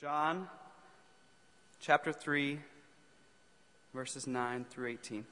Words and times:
John 0.00 0.48
chapter 1.78 2.10
3, 2.10 2.58
verses 3.92 4.26
9 4.26 4.64
through 4.70 4.88
18. 4.92 5.26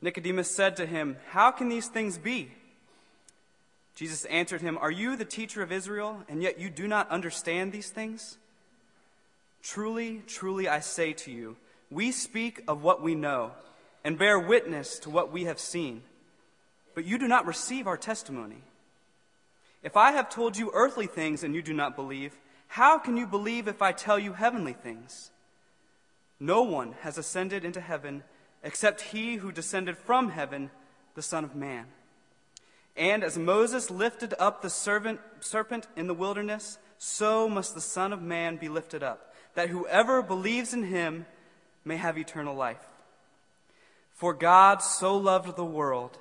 Nicodemus 0.00 0.50
said 0.50 0.74
to 0.76 0.86
him, 0.86 1.18
How 1.32 1.50
can 1.50 1.68
these 1.68 1.88
things 1.88 2.16
be? 2.16 2.52
Jesus 3.94 4.24
answered 4.24 4.62
him, 4.62 4.78
Are 4.78 4.90
you 4.90 5.16
the 5.16 5.26
teacher 5.26 5.62
of 5.62 5.70
Israel, 5.70 6.24
and 6.26 6.42
yet 6.42 6.58
you 6.58 6.70
do 6.70 6.88
not 6.88 7.10
understand 7.10 7.72
these 7.72 7.90
things? 7.90 8.38
Truly, 9.62 10.22
truly, 10.26 10.66
I 10.66 10.80
say 10.80 11.12
to 11.12 11.30
you, 11.30 11.56
we 11.90 12.10
speak 12.10 12.62
of 12.66 12.82
what 12.82 13.02
we 13.02 13.14
know, 13.14 13.50
and 14.02 14.16
bear 14.16 14.38
witness 14.38 14.98
to 15.00 15.10
what 15.10 15.30
we 15.30 15.44
have 15.44 15.60
seen, 15.60 16.04
but 16.94 17.04
you 17.04 17.18
do 17.18 17.28
not 17.28 17.46
receive 17.46 17.86
our 17.86 17.98
testimony. 17.98 18.62
If 19.82 19.96
I 19.96 20.12
have 20.12 20.28
told 20.28 20.56
you 20.56 20.70
earthly 20.74 21.06
things 21.06 21.42
and 21.42 21.54
you 21.54 21.62
do 21.62 21.72
not 21.72 21.96
believe, 21.96 22.38
how 22.68 22.98
can 22.98 23.16
you 23.16 23.26
believe 23.26 23.66
if 23.66 23.82
I 23.82 23.92
tell 23.92 24.18
you 24.18 24.34
heavenly 24.34 24.74
things? 24.74 25.30
No 26.38 26.62
one 26.62 26.94
has 27.00 27.18
ascended 27.18 27.64
into 27.64 27.80
heaven 27.80 28.22
except 28.62 29.00
he 29.00 29.36
who 29.36 29.52
descended 29.52 29.96
from 29.96 30.30
heaven, 30.30 30.70
the 31.14 31.22
Son 31.22 31.44
of 31.44 31.54
Man. 31.54 31.86
And 32.96 33.24
as 33.24 33.38
Moses 33.38 33.90
lifted 33.90 34.34
up 34.38 34.60
the 34.60 34.70
servant, 34.70 35.20
serpent 35.40 35.86
in 35.96 36.06
the 36.06 36.14
wilderness, 36.14 36.78
so 36.98 37.48
must 37.48 37.74
the 37.74 37.80
Son 37.80 38.12
of 38.12 38.20
Man 38.20 38.56
be 38.56 38.68
lifted 38.68 39.02
up, 39.02 39.34
that 39.54 39.70
whoever 39.70 40.22
believes 40.22 40.74
in 40.74 40.84
him 40.84 41.26
may 41.84 41.96
have 41.96 42.18
eternal 42.18 42.54
life. 42.54 42.84
For 44.14 44.34
God 44.34 44.82
so 44.82 45.16
loved 45.16 45.56
the 45.56 45.64
world 45.64 46.18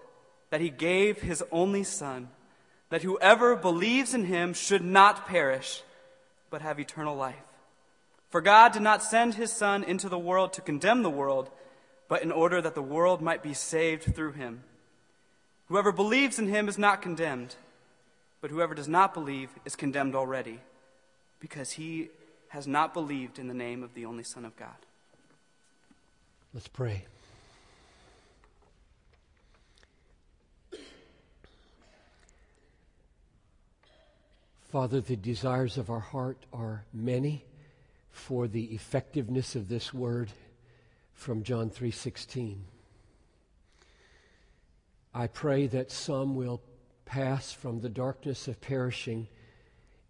that 0.51 0.61
he 0.61 0.69
gave 0.69 1.21
his 1.21 1.43
only 1.51 1.83
Son, 1.83 2.29
that 2.89 3.03
whoever 3.03 3.55
believes 3.55 4.13
in 4.13 4.25
him 4.25 4.53
should 4.53 4.83
not 4.83 5.27
perish, 5.27 5.83
but 6.49 6.61
have 6.61 6.79
eternal 6.79 7.15
life. 7.15 7.35
For 8.29 8.41
God 8.41 8.73
did 8.73 8.81
not 8.81 9.03
send 9.03 9.35
his 9.35 9.51
Son 9.51 9.83
into 9.83 10.09
the 10.09 10.19
world 10.19 10.53
to 10.53 10.61
condemn 10.61 11.03
the 11.03 11.09
world, 11.09 11.49
but 12.07 12.21
in 12.23 12.31
order 12.31 12.61
that 12.61 12.75
the 12.75 12.81
world 12.81 13.21
might 13.21 13.43
be 13.43 13.53
saved 13.53 14.15
through 14.15 14.33
him. 14.33 14.63
Whoever 15.67 15.91
believes 15.91 16.39
in 16.39 16.47
him 16.47 16.67
is 16.67 16.77
not 16.77 17.01
condemned, 17.01 17.55
but 18.41 18.49
whoever 18.49 18.73
does 18.73 18.87
not 18.87 19.13
believe 19.13 19.49
is 19.65 19.75
condemned 19.75 20.15
already, 20.15 20.59
because 21.39 21.71
he 21.71 22.09
has 22.49 22.65
not 22.65 22.93
believed 22.93 23.37
in 23.37 23.47
the 23.47 23.53
name 23.53 23.83
of 23.83 23.93
the 23.93 24.05
only 24.05 24.23
Son 24.23 24.45
of 24.45 24.55
God. 24.55 24.69
Let's 26.53 26.67
pray. 26.67 27.05
Father, 34.69 35.01
the 35.01 35.15
desires 35.15 35.79
of 35.79 35.89
our 35.89 35.99
heart 35.99 36.45
are 36.53 36.85
many 36.93 37.43
for 38.11 38.47
the 38.47 38.65
effectiveness 38.65 39.55
of 39.55 39.67
this 39.67 39.91
word 39.95 40.31
from 41.11 41.41
John 41.41 41.71
3:16. 41.71 42.65
I 45.11 45.25
pray 45.25 45.65
that 45.65 45.89
some 45.89 46.35
will 46.35 46.61
pass 47.05 47.51
from 47.51 47.79
the 47.79 47.89
darkness 47.89 48.47
of 48.47 48.61
perishing 48.61 49.27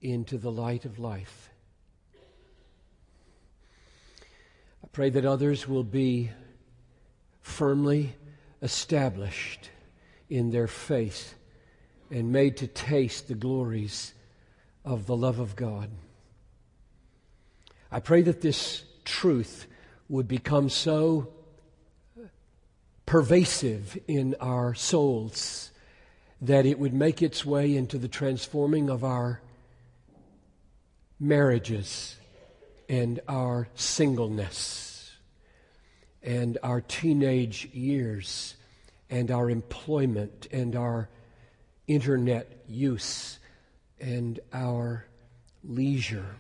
into 0.01 0.37
the 0.37 0.51
light 0.51 0.83
of 0.83 0.99
life. 0.99 1.51
I 4.83 4.87
pray 4.91 5.09
that 5.09 5.23
others 5.23 5.69
will 5.69 5.85
be 5.85 6.31
firmly 7.39 8.13
established 8.61 9.69
in 10.29 10.51
their 10.51 10.67
faith 10.67 11.35
and 12.11 12.33
made 12.33 12.57
to 12.57 12.67
taste 12.67 13.29
the 13.29 13.35
glories 13.35 14.15
of 14.83 15.05
the 15.05 15.15
love 15.15 15.39
of 15.39 15.55
God. 15.55 15.89
I 17.91 17.99
pray 17.99 18.21
that 18.21 18.41
this 18.41 18.83
truth 19.03 19.65
would 20.07 20.27
become 20.27 20.69
so 20.69 21.33
pervasive 23.05 23.97
in 24.07 24.35
our 24.39 24.75
souls 24.75 25.71
that 26.41 26.65
it 26.65 26.79
would 26.79 26.93
make 26.93 27.21
its 27.21 27.45
way 27.45 27.75
into 27.75 27.97
the 27.97 28.07
transforming 28.07 28.89
of 28.89 29.03
our 29.03 29.41
marriages 31.19 32.15
and 32.87 33.19
our 33.27 33.67
singleness 33.75 35.11
and 36.21 36.57
our 36.63 36.81
teenage 36.81 37.65
years 37.73 38.55
and 39.09 39.31
our 39.31 39.49
employment 39.49 40.47
and 40.51 40.75
our 40.75 41.09
internet 41.87 42.63
use 42.67 43.39
and 43.99 44.39
our 44.53 45.05
leisure. 45.63 46.35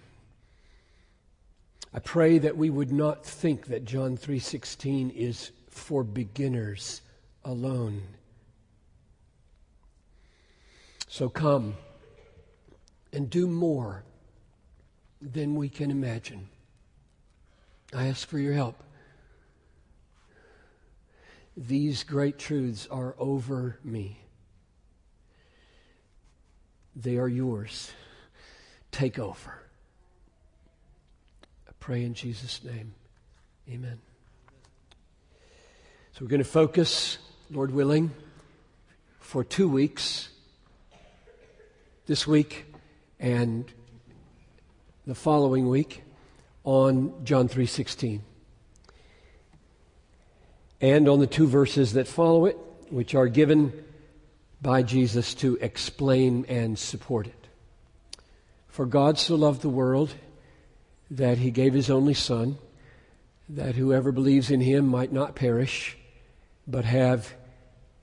I 1.93 1.99
pray 1.99 2.37
that 2.37 2.55
we 2.55 2.69
would 2.69 2.91
not 2.91 3.25
think 3.25 3.67
that 3.67 3.85
John 3.85 4.15
3:16 4.15 5.09
is 5.11 5.51
for 5.69 6.03
beginners 6.03 7.01
alone. 7.43 8.03
So 11.07 11.29
come 11.29 11.75
and 13.11 13.29
do 13.29 13.47
more 13.47 14.03
than 15.21 15.55
we 15.55 15.67
can 15.67 15.89
imagine. 15.89 16.49
I 17.91 18.07
ask 18.07 18.27
for 18.27 18.37
your 18.37 18.53
help. 18.53 18.83
These 21.57 22.03
great 22.03 22.37
truths 22.37 22.87
are 22.87 23.15
over 23.17 23.79
me. 23.83 24.28
They 26.95 27.17
are 27.17 27.27
yours. 27.27 27.91
Take 28.91 29.19
over 29.19 29.59
I 31.67 31.71
pray 31.79 32.03
in 32.03 32.15
Jesus' 32.15 32.63
name. 32.63 32.93
Amen. 33.69 33.99
So 36.11 36.21
we're 36.21 36.27
going 36.27 36.43
to 36.43 36.49
focus, 36.49 37.19
Lord 37.51 37.71
willing, 37.71 38.11
for 39.19 39.43
two 39.43 39.69
weeks, 39.69 40.29
this 42.07 42.25
week 42.25 42.65
and 43.19 43.71
the 45.05 45.13
following 45.13 45.69
week, 45.69 46.03
on 46.63 47.23
John 47.23 47.47
3:16. 47.47 48.21
And 50.81 51.07
on 51.07 51.19
the 51.19 51.27
two 51.27 51.45
verses 51.45 51.93
that 51.93 52.07
follow 52.07 52.45
it, 52.45 52.57
which 52.89 53.13
are 53.13 53.27
given 53.27 53.85
by 54.61 54.83
Jesus 54.83 55.33
to 55.35 55.57
explain 55.61 56.45
and 56.47 56.77
support 56.77 57.27
it. 57.27 57.47
For 58.67 58.85
God 58.85 59.17
so 59.17 59.35
loved 59.35 59.61
the 59.61 59.69
world 59.69 60.13
that 61.11 61.37
he 61.37 61.51
gave 61.51 61.73
his 61.73 61.89
only 61.89 62.13
Son, 62.13 62.57
that 63.49 63.75
whoever 63.75 64.11
believes 64.11 64.51
in 64.51 64.61
him 64.61 64.87
might 64.87 65.11
not 65.11 65.35
perish, 65.35 65.97
but 66.67 66.85
have 66.85 67.33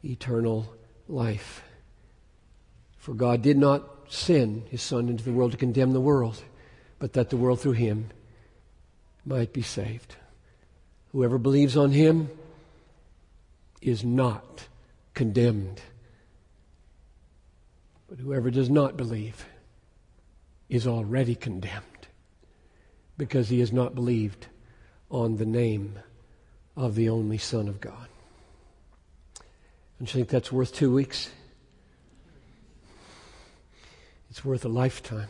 eternal 0.04 0.74
life. 1.08 1.62
For 2.98 3.14
God 3.14 3.42
did 3.42 3.56
not 3.56 3.88
send 4.08 4.64
his 4.68 4.82
Son 4.82 5.08
into 5.08 5.24
the 5.24 5.32
world 5.32 5.52
to 5.52 5.58
condemn 5.58 5.92
the 5.92 6.00
world, 6.00 6.42
but 6.98 7.12
that 7.12 7.30
the 7.30 7.36
world 7.36 7.60
through 7.60 7.72
him 7.72 8.10
might 9.24 9.52
be 9.52 9.62
saved. 9.62 10.16
Whoever 11.12 11.38
believes 11.38 11.76
on 11.76 11.92
him 11.92 12.30
is 13.80 14.04
not 14.04 14.66
condemned. 15.14 15.80
But 18.08 18.18
whoever 18.18 18.50
does 18.50 18.70
not 18.70 18.96
believe 18.96 19.46
is 20.68 20.86
already 20.86 21.34
condemned 21.34 21.82
because 23.18 23.48
he 23.48 23.60
has 23.60 23.72
not 23.72 23.94
believed 23.94 24.46
on 25.10 25.36
the 25.36 25.46
name 25.46 25.98
of 26.76 26.94
the 26.94 27.08
only 27.08 27.38
Son 27.38 27.68
of 27.68 27.80
God. 27.80 28.08
Don't 29.98 30.12
you 30.12 30.20
think 30.20 30.28
that's 30.28 30.52
worth 30.52 30.74
two 30.74 30.92
weeks? 30.92 31.30
It's 34.30 34.44
worth 34.44 34.64
a 34.64 34.68
lifetime. 34.68 35.28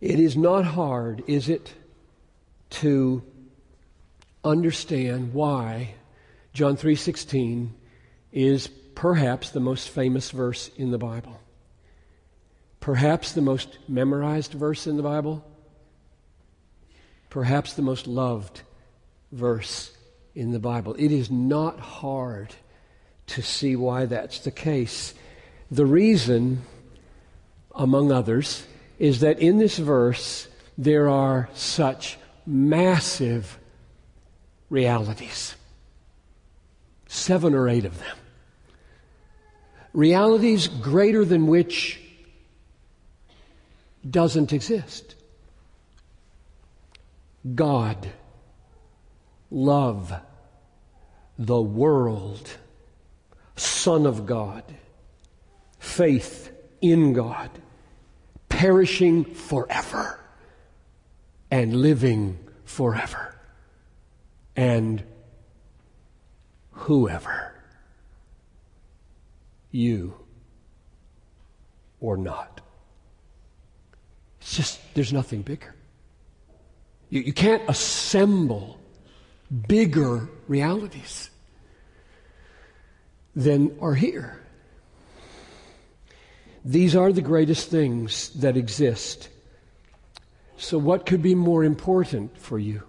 It 0.00 0.20
is 0.20 0.36
not 0.36 0.64
hard, 0.64 1.22
is 1.26 1.48
it, 1.48 1.72
to 2.70 3.22
understand 4.44 5.32
why 5.32 5.94
John 6.52 6.76
3:16 6.76 7.70
is 8.32 8.68
perhaps 9.02 9.50
the 9.50 9.58
most 9.58 9.88
famous 9.88 10.30
verse 10.30 10.70
in 10.76 10.92
the 10.92 10.98
Bible 10.98 11.40
perhaps 12.78 13.32
the 13.32 13.40
most 13.40 13.78
memorized 13.88 14.52
verse 14.52 14.86
in 14.86 14.96
the 14.96 15.02
Bible, 15.02 15.44
perhaps 17.30 17.74
the 17.74 17.82
most 17.82 18.06
loved 18.08 18.62
verse 19.30 19.96
in 20.34 20.50
the 20.50 20.58
Bible. 20.58 20.94
It 20.98 21.12
is 21.12 21.30
not 21.30 21.78
hard 21.78 22.54
to 23.28 23.40
see 23.40 23.76
why 23.76 24.06
that's 24.06 24.40
the 24.40 24.50
case. 24.50 25.14
The 25.70 25.86
reason, 25.86 26.62
among 27.74 28.10
others, 28.10 28.66
is 28.98 29.20
that 29.20 29.38
in 29.38 29.58
this 29.58 29.78
verse 29.78 30.48
there 30.76 31.08
are 31.08 31.48
such 31.54 32.18
massive 32.44 33.58
realities. 34.70 35.54
Seven 37.06 37.54
or 37.54 37.68
eight 37.68 37.84
of 37.84 37.98
them. 38.00 38.16
Realities 39.92 40.68
greater 40.68 41.24
than 41.24 41.46
which 41.46 42.00
doesn't 44.08 44.52
exist. 44.52 45.14
God, 47.54 48.08
love, 49.50 50.12
the 51.38 51.60
world, 51.60 52.50
Son 53.56 54.06
of 54.06 54.26
God, 54.26 54.64
faith 55.78 56.50
in 56.80 57.12
God, 57.12 57.50
perishing 58.48 59.24
forever 59.24 60.20
and 61.50 61.76
living 61.76 62.38
forever, 62.64 63.36
and 64.56 65.02
whoever, 66.70 67.51
you 69.72 70.14
or 72.00 72.16
not. 72.16 72.60
It's 74.40 74.56
just, 74.56 74.94
there's 74.94 75.12
nothing 75.12 75.42
bigger. 75.42 75.74
You, 77.10 77.22
you 77.22 77.32
can't 77.32 77.62
assemble 77.68 78.78
bigger 79.68 80.28
realities 80.48 81.30
than 83.34 83.76
are 83.80 83.94
here. 83.94 84.38
These 86.64 86.94
are 86.94 87.12
the 87.12 87.22
greatest 87.22 87.70
things 87.70 88.30
that 88.30 88.56
exist. 88.56 89.28
So, 90.56 90.78
what 90.78 91.06
could 91.06 91.22
be 91.22 91.34
more 91.34 91.64
important 91.64 92.38
for 92.38 92.58
you? 92.58 92.82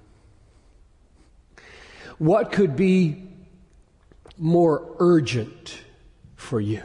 What 2.20 2.52
could 2.52 2.76
be 2.76 3.24
more 4.38 4.96
urgent 5.00 5.80
for 6.44 6.62
you 6.62 6.84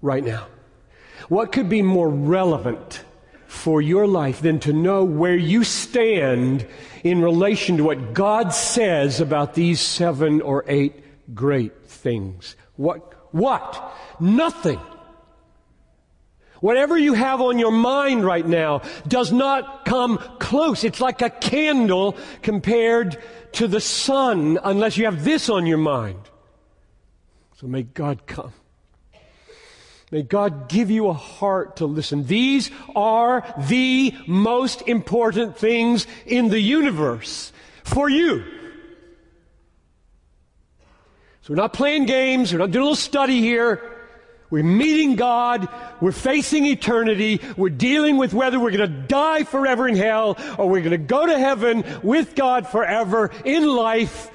right 0.00 0.24
now? 0.24 0.46
What 1.28 1.52
could 1.52 1.68
be 1.68 1.82
more 1.82 2.08
relevant 2.08 3.04
for 3.46 3.80
your 3.80 4.06
life 4.06 4.40
than 4.40 4.58
to 4.60 4.72
know 4.72 5.04
where 5.04 5.36
you 5.36 5.64
stand 5.64 6.66
in 7.02 7.22
relation 7.22 7.76
to 7.76 7.84
what 7.84 8.12
God 8.12 8.52
says 8.52 9.20
about 9.20 9.54
these 9.54 9.80
seven 9.80 10.40
or 10.42 10.64
eight 10.66 11.04
great 11.32 11.86
things. 11.86 12.56
What? 12.76 13.32
What? 13.32 13.94
Nothing. 14.20 14.80
Whatever 16.60 16.96
you 16.96 17.14
have 17.14 17.40
on 17.40 17.58
your 17.58 17.72
mind 17.72 18.24
right 18.24 18.46
now 18.46 18.82
does 19.06 19.32
not 19.32 19.84
come 19.84 20.18
close. 20.38 20.82
It's 20.82 21.00
like 21.00 21.22
a 21.22 21.30
candle 21.30 22.16
compared 22.42 23.22
to 23.52 23.68
the 23.68 23.80
sun 23.80 24.58
unless 24.64 24.96
you 24.96 25.04
have 25.04 25.24
this 25.24 25.48
on 25.48 25.66
your 25.66 25.78
mind. 25.78 26.18
So 27.64 27.68
may 27.68 27.84
God 27.84 28.26
come. 28.26 28.52
May 30.10 30.20
God 30.20 30.68
give 30.68 30.90
you 30.90 31.08
a 31.08 31.14
heart 31.14 31.76
to 31.76 31.86
listen. 31.86 32.26
These 32.26 32.70
are 32.94 33.42
the 33.56 34.12
most 34.26 34.82
important 34.82 35.56
things 35.56 36.06
in 36.26 36.50
the 36.50 36.60
universe 36.60 37.54
for 37.82 38.10
you. 38.10 38.44
So 41.40 41.54
we're 41.54 41.54
not 41.54 41.72
playing 41.72 42.04
games. 42.04 42.52
We're 42.52 42.58
not 42.58 42.70
doing 42.70 42.82
a 42.82 42.84
little 42.84 42.96
study 42.96 43.40
here. 43.40 43.80
We're 44.50 44.62
meeting 44.62 45.16
God. 45.16 45.66
We're 46.02 46.12
facing 46.12 46.66
eternity. 46.66 47.40
We're 47.56 47.70
dealing 47.70 48.18
with 48.18 48.34
whether 48.34 48.60
we're 48.60 48.76
going 48.76 48.90
to 48.90 49.06
die 49.08 49.44
forever 49.44 49.88
in 49.88 49.96
hell 49.96 50.36
or 50.58 50.68
we're 50.68 50.82
going 50.82 50.90
to 50.90 50.98
go 50.98 51.24
to 51.24 51.38
heaven 51.38 51.82
with 52.02 52.34
God 52.34 52.68
forever 52.68 53.30
in 53.42 53.66
life 53.66 54.30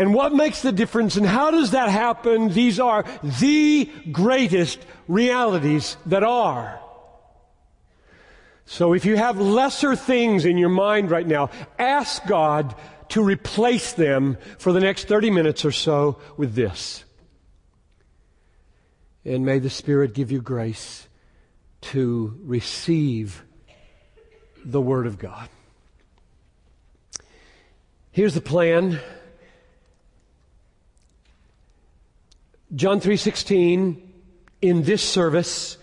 and 0.00 0.14
what 0.14 0.32
makes 0.32 0.62
the 0.62 0.72
difference 0.72 1.16
and 1.16 1.26
how 1.26 1.50
does 1.50 1.72
that 1.72 1.90
happen? 1.90 2.48
These 2.48 2.80
are 2.80 3.04
the 3.22 3.84
greatest 4.10 4.78
realities 5.08 5.98
that 6.06 6.24
are. 6.24 6.80
So 8.64 8.94
if 8.94 9.04
you 9.04 9.18
have 9.18 9.38
lesser 9.38 9.94
things 9.94 10.46
in 10.46 10.56
your 10.56 10.70
mind 10.70 11.10
right 11.10 11.26
now, 11.26 11.50
ask 11.78 12.24
God 12.26 12.74
to 13.10 13.22
replace 13.22 13.92
them 13.92 14.38
for 14.56 14.72
the 14.72 14.80
next 14.80 15.06
30 15.06 15.28
minutes 15.28 15.66
or 15.66 15.72
so 15.72 16.18
with 16.38 16.54
this. 16.54 17.04
And 19.26 19.44
may 19.44 19.58
the 19.58 19.68
Spirit 19.68 20.14
give 20.14 20.32
you 20.32 20.40
grace 20.40 21.08
to 21.92 22.40
receive 22.42 23.44
the 24.64 24.80
Word 24.80 25.06
of 25.06 25.18
God. 25.18 25.50
Here's 28.12 28.32
the 28.32 28.40
plan. 28.40 28.98
John 32.74 33.00
3:16 33.00 34.00
in 34.62 34.82
this 34.82 35.02
service 35.02 35.76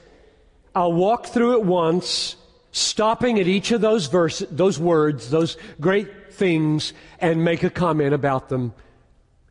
I'll 0.74 0.94
walk 0.94 1.26
through 1.26 1.54
it 1.54 1.64
once 1.64 2.36
stopping 2.72 3.40
at 3.40 3.48
each 3.48 3.72
of 3.72 3.82
those 3.82 4.06
verses 4.06 4.48
those 4.52 4.80
words 4.80 5.30
those 5.30 5.58
great 5.82 6.32
things 6.32 6.94
and 7.20 7.44
make 7.44 7.64
a 7.64 7.70
comment 7.70 8.14
about 8.14 8.48
them 8.50 8.74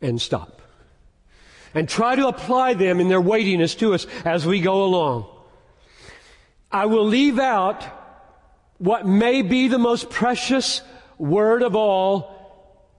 and 0.00 0.20
stop. 0.20 0.62
And 1.74 1.88
try 1.88 2.16
to 2.16 2.28
apply 2.28 2.74
them 2.74 3.00
in 3.00 3.08
their 3.08 3.20
weightiness 3.20 3.74
to 3.76 3.92
us 3.92 4.06
as 4.24 4.46
we 4.46 4.60
go 4.60 4.84
along. 4.84 5.26
I 6.72 6.86
will 6.86 7.04
leave 7.04 7.38
out 7.38 7.84
what 8.78 9.06
may 9.06 9.42
be 9.42 9.68
the 9.68 9.78
most 9.78 10.08
precious 10.08 10.80
word 11.18 11.62
of 11.62 11.76
all 11.76 12.34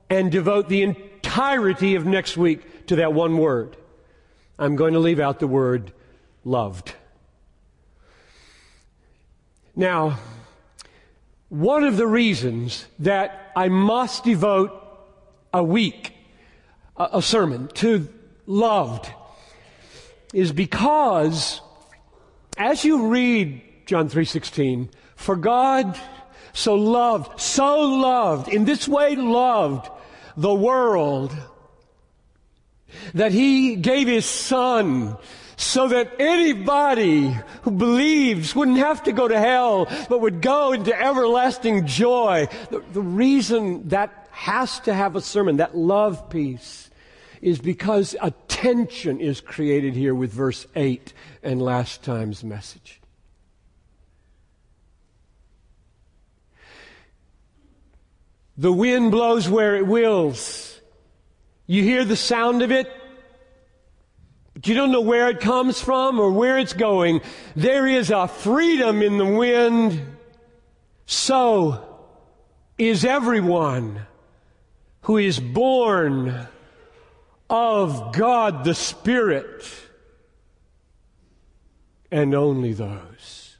and 0.10 0.32
devote 0.32 0.70
the 0.70 0.84
entirety 0.84 1.96
of 1.96 2.06
next 2.06 2.38
week 2.38 2.88
to 2.88 2.98
that 2.98 3.14
one 3.14 3.38
word 3.38 3.78
I'm 4.60 4.76
going 4.76 4.94
to 4.94 5.00
leave 5.00 5.20
out 5.20 5.40
the 5.40 5.48
word 5.48 5.92
loved. 6.44 6.94
Now, 9.76 10.20
one 11.50 11.84
of 11.84 11.98
the 11.98 12.08
reasons 12.08 12.88
that 13.00 13.52
I 13.56 13.70
must 13.70 14.24
devote 14.24 14.72
a 15.54 15.64
week, 15.64 16.14
a, 16.98 17.22
sermon 17.22 17.68
to 17.76 18.08
loved 18.46 19.12
is 20.34 20.52
because 20.52 21.62
as 22.58 22.84
you 22.84 23.08
read 23.08 23.62
John 23.86 24.10
3:16, 24.10 24.90
for 25.16 25.36
God 25.36 25.98
so 26.54 26.74
loved, 26.76 27.40
so 27.40 27.82
loved, 27.82 28.50
in 28.50 28.66
this 28.66 28.88
way 28.88 29.16
loved 29.16 29.90
the 30.36 30.54
world 30.54 31.36
that 33.14 33.32
he 33.32 33.76
gave 33.76 34.08
his 34.08 34.26
son 34.26 35.18
so 35.58 35.88
that 35.88 36.14
anybody 36.20 37.36
who 37.64 37.72
believes 37.72 38.56
wouldn't 38.56 38.78
have 38.78 39.04
to 39.04 39.12
go 39.12 39.28
to 39.28 39.38
hell, 39.40 39.88
but 40.08 40.22
would 40.22 40.42
go 40.42 40.72
into 40.72 40.98
everlasting 40.98 41.88
joy. 41.88 42.48
The, 42.70 42.84
the, 42.94 43.02
reason 43.02 43.90
that 43.90 44.28
has 44.32 44.80
to 44.82 44.94
have 44.94 45.16
a 45.16 45.22
sermon, 45.22 45.58
that 45.58 45.76
love 45.76 46.30
piece, 46.30 46.92
is 47.42 47.60
because 47.60 48.16
a 48.22 48.32
tension 48.48 49.20
is 49.20 49.42
created 49.42 49.96
here 49.96 50.14
with 50.14 50.32
verse 50.32 50.68
8 50.76 51.12
and 51.42 51.60
last 51.60 52.04
time's 52.04 52.44
message. 52.44 53.02
The 58.58 58.72
wind 58.72 59.12
blows 59.12 59.50
where 59.50 59.76
it 59.76 59.86
wills. 59.86 60.77
You 61.68 61.84
hear 61.84 62.06
the 62.06 62.16
sound 62.16 62.62
of 62.62 62.72
it, 62.72 62.90
but 64.54 64.68
you 64.68 64.74
don't 64.74 64.92
know 64.92 65.02
where 65.02 65.30
it 65.30 65.42
comes 65.42 65.82
from 65.82 66.20
or 66.20 66.32
where 66.32 66.58
it's 66.58 66.74
going. 66.74 67.22
There 67.56 67.86
is 67.86 68.10
a 68.10 68.28
freedom 68.28 69.02
in 69.02 69.18
the 69.18 69.26
wind. 69.26 70.02
So 71.06 71.84
is 72.78 73.04
everyone 73.04 74.02
who 75.02 75.18
is 75.18 75.40
born 75.40 76.48
of 77.50 78.14
God 78.14 78.64
the 78.64 78.76
Spirit, 78.76 79.64
and 82.12 82.34
only 82.34 82.74
those 82.74 83.58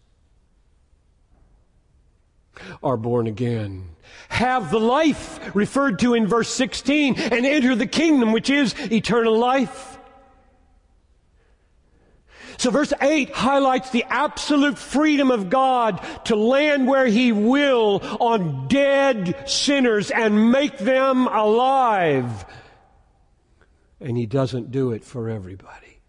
are 2.82 2.98
born 2.98 3.28
again 3.28 3.90
have 4.30 4.72
the 4.72 4.80
life 4.80 5.56
referred 5.56 6.00
to 6.00 6.14
in 6.14 6.28
verse 6.28 6.50
16 6.50 7.16
and 7.18 7.46
enter 7.46 7.76
the 7.76 7.88
kingdom, 7.88 8.32
which 8.32 8.50
is 8.50 8.76
eternal 8.92 9.38
life. 9.38 9.98
So 12.58 12.72
verse 12.72 12.92
8 13.00 13.32
highlights 13.32 13.92
the 13.92 14.04
absolute 14.10 14.80
freedom 14.80 15.30
of 15.30 15.50
God 15.50 16.04
to 16.26 16.36
land 16.36 16.88
where 16.88 17.06
He 17.06 17.32
will 17.32 18.00
on 18.20 18.68
dead 18.68 19.48
sinners 19.48 20.10
and 20.10 20.52
make 20.52 20.80
them 20.80 21.28
alive. 21.28 22.46
And 24.02 24.18
He 24.18 24.26
doesn't 24.26 24.72
do 24.72 24.92
it 24.92 25.04
for 25.04 25.30
everybody. 25.30 26.00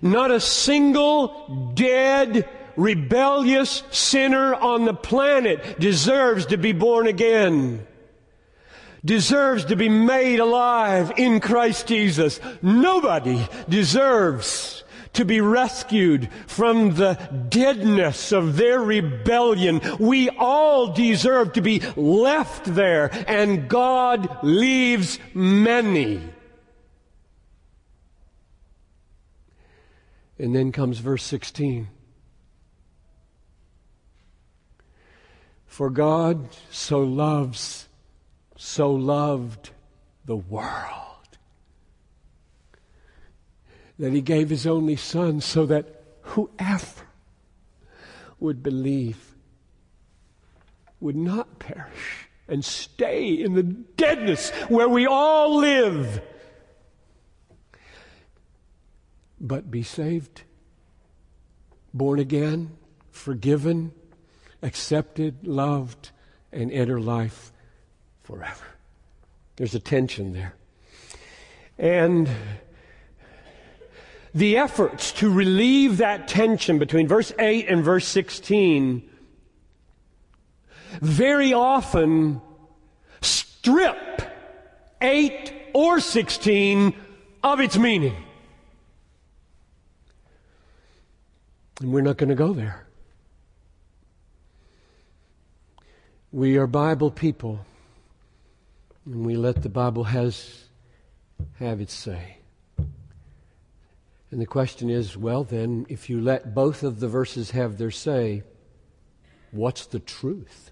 Not 0.00 0.30
a 0.30 0.40
single 0.40 1.72
dead 1.74 2.48
rebellious 2.76 3.82
sinner 3.90 4.54
on 4.54 4.84
the 4.84 4.94
planet 4.94 5.78
deserves 5.78 6.46
to 6.46 6.56
be 6.56 6.72
born 6.72 7.06
again. 7.06 7.86
deserves 9.04 9.64
to 9.66 9.76
be 9.76 9.88
made 9.88 10.38
alive 10.38 11.12
in 11.16 11.40
Christ 11.40 11.86
Jesus. 11.88 12.40
Nobody 12.62 13.46
deserves 13.68 14.84
to 15.14 15.24
be 15.24 15.40
rescued 15.40 16.28
from 16.46 16.94
the 16.94 17.14
deadness 17.48 18.32
of 18.32 18.56
their 18.56 18.80
rebellion. 18.80 19.80
We 19.98 20.30
all 20.30 20.92
deserve 20.92 21.52
to 21.54 21.60
be 21.60 21.80
left 21.96 22.64
there, 22.64 23.10
and 23.26 23.68
God 23.68 24.38
leaves 24.42 25.18
many. 25.34 26.22
And 30.38 30.54
then 30.54 30.72
comes 30.72 30.98
verse 30.98 31.24
16. 31.24 31.88
For 35.72 35.88
God 35.88 36.50
so 36.70 37.00
loves, 37.00 37.88
so 38.58 38.90
loved 38.90 39.70
the 40.26 40.36
world 40.36 41.38
that 43.98 44.12
he 44.12 44.20
gave 44.20 44.50
his 44.50 44.66
only 44.66 44.96
son 44.96 45.40
so 45.40 45.64
that 45.64 46.02
whoever 46.20 47.06
would 48.38 48.62
believe 48.62 49.34
would 51.00 51.16
not 51.16 51.58
perish 51.58 52.28
and 52.46 52.62
stay 52.62 53.32
in 53.32 53.54
the 53.54 53.62
deadness 53.62 54.50
where 54.68 54.90
we 54.90 55.06
all 55.06 55.56
live, 55.56 56.20
but 59.40 59.70
be 59.70 59.82
saved, 59.82 60.42
born 61.94 62.18
again, 62.18 62.72
forgiven, 63.10 63.92
accepted, 64.62 65.46
loved, 65.46 66.10
and 66.52 66.70
enter 66.70 67.00
life 67.00 67.52
forever. 68.22 68.64
There's 69.56 69.74
a 69.74 69.80
tension 69.80 70.32
there. 70.32 70.54
And 71.78 72.28
the 74.34 74.56
efforts 74.56 75.12
to 75.12 75.30
relieve 75.30 75.98
that 75.98 76.28
tension 76.28 76.78
between 76.78 77.06
verse 77.06 77.32
8 77.38 77.68
and 77.68 77.84
verse 77.84 78.06
16 78.06 79.08
very 81.00 81.52
often 81.52 82.40
strip 83.20 84.22
8 85.00 85.52
or 85.74 86.00
16 86.00 86.94
of 87.42 87.60
its 87.60 87.76
meaning. 87.76 88.16
And 91.80 91.92
we're 91.92 92.02
not 92.02 92.16
going 92.16 92.28
to 92.28 92.34
go 92.34 92.52
there. 92.52 92.86
We 96.34 96.56
are 96.56 96.66
Bible 96.66 97.10
people, 97.10 97.60
and 99.04 99.26
we 99.26 99.36
let 99.36 99.60
the 99.62 99.68
Bible 99.68 100.04
has 100.04 100.64
have 101.58 101.78
its 101.78 101.92
say. 101.92 102.38
And 104.30 104.40
the 104.40 104.46
question 104.46 104.88
is 104.88 105.14
well, 105.14 105.44
then, 105.44 105.84
if 105.90 106.08
you 106.08 106.22
let 106.22 106.54
both 106.54 106.84
of 106.84 107.00
the 107.00 107.08
verses 107.08 107.50
have 107.50 107.76
their 107.76 107.90
say, 107.90 108.44
what's 109.50 109.84
the 109.84 109.98
truth? 109.98 110.70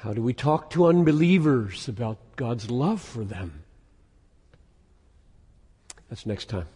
How 0.00 0.14
do 0.14 0.22
we 0.22 0.32
talk 0.32 0.70
to 0.70 0.86
unbelievers 0.86 1.88
about 1.88 2.16
God's 2.36 2.70
love 2.70 3.02
for 3.02 3.24
them? 3.24 3.62
That's 6.08 6.24
next 6.24 6.46
time. 6.46 6.68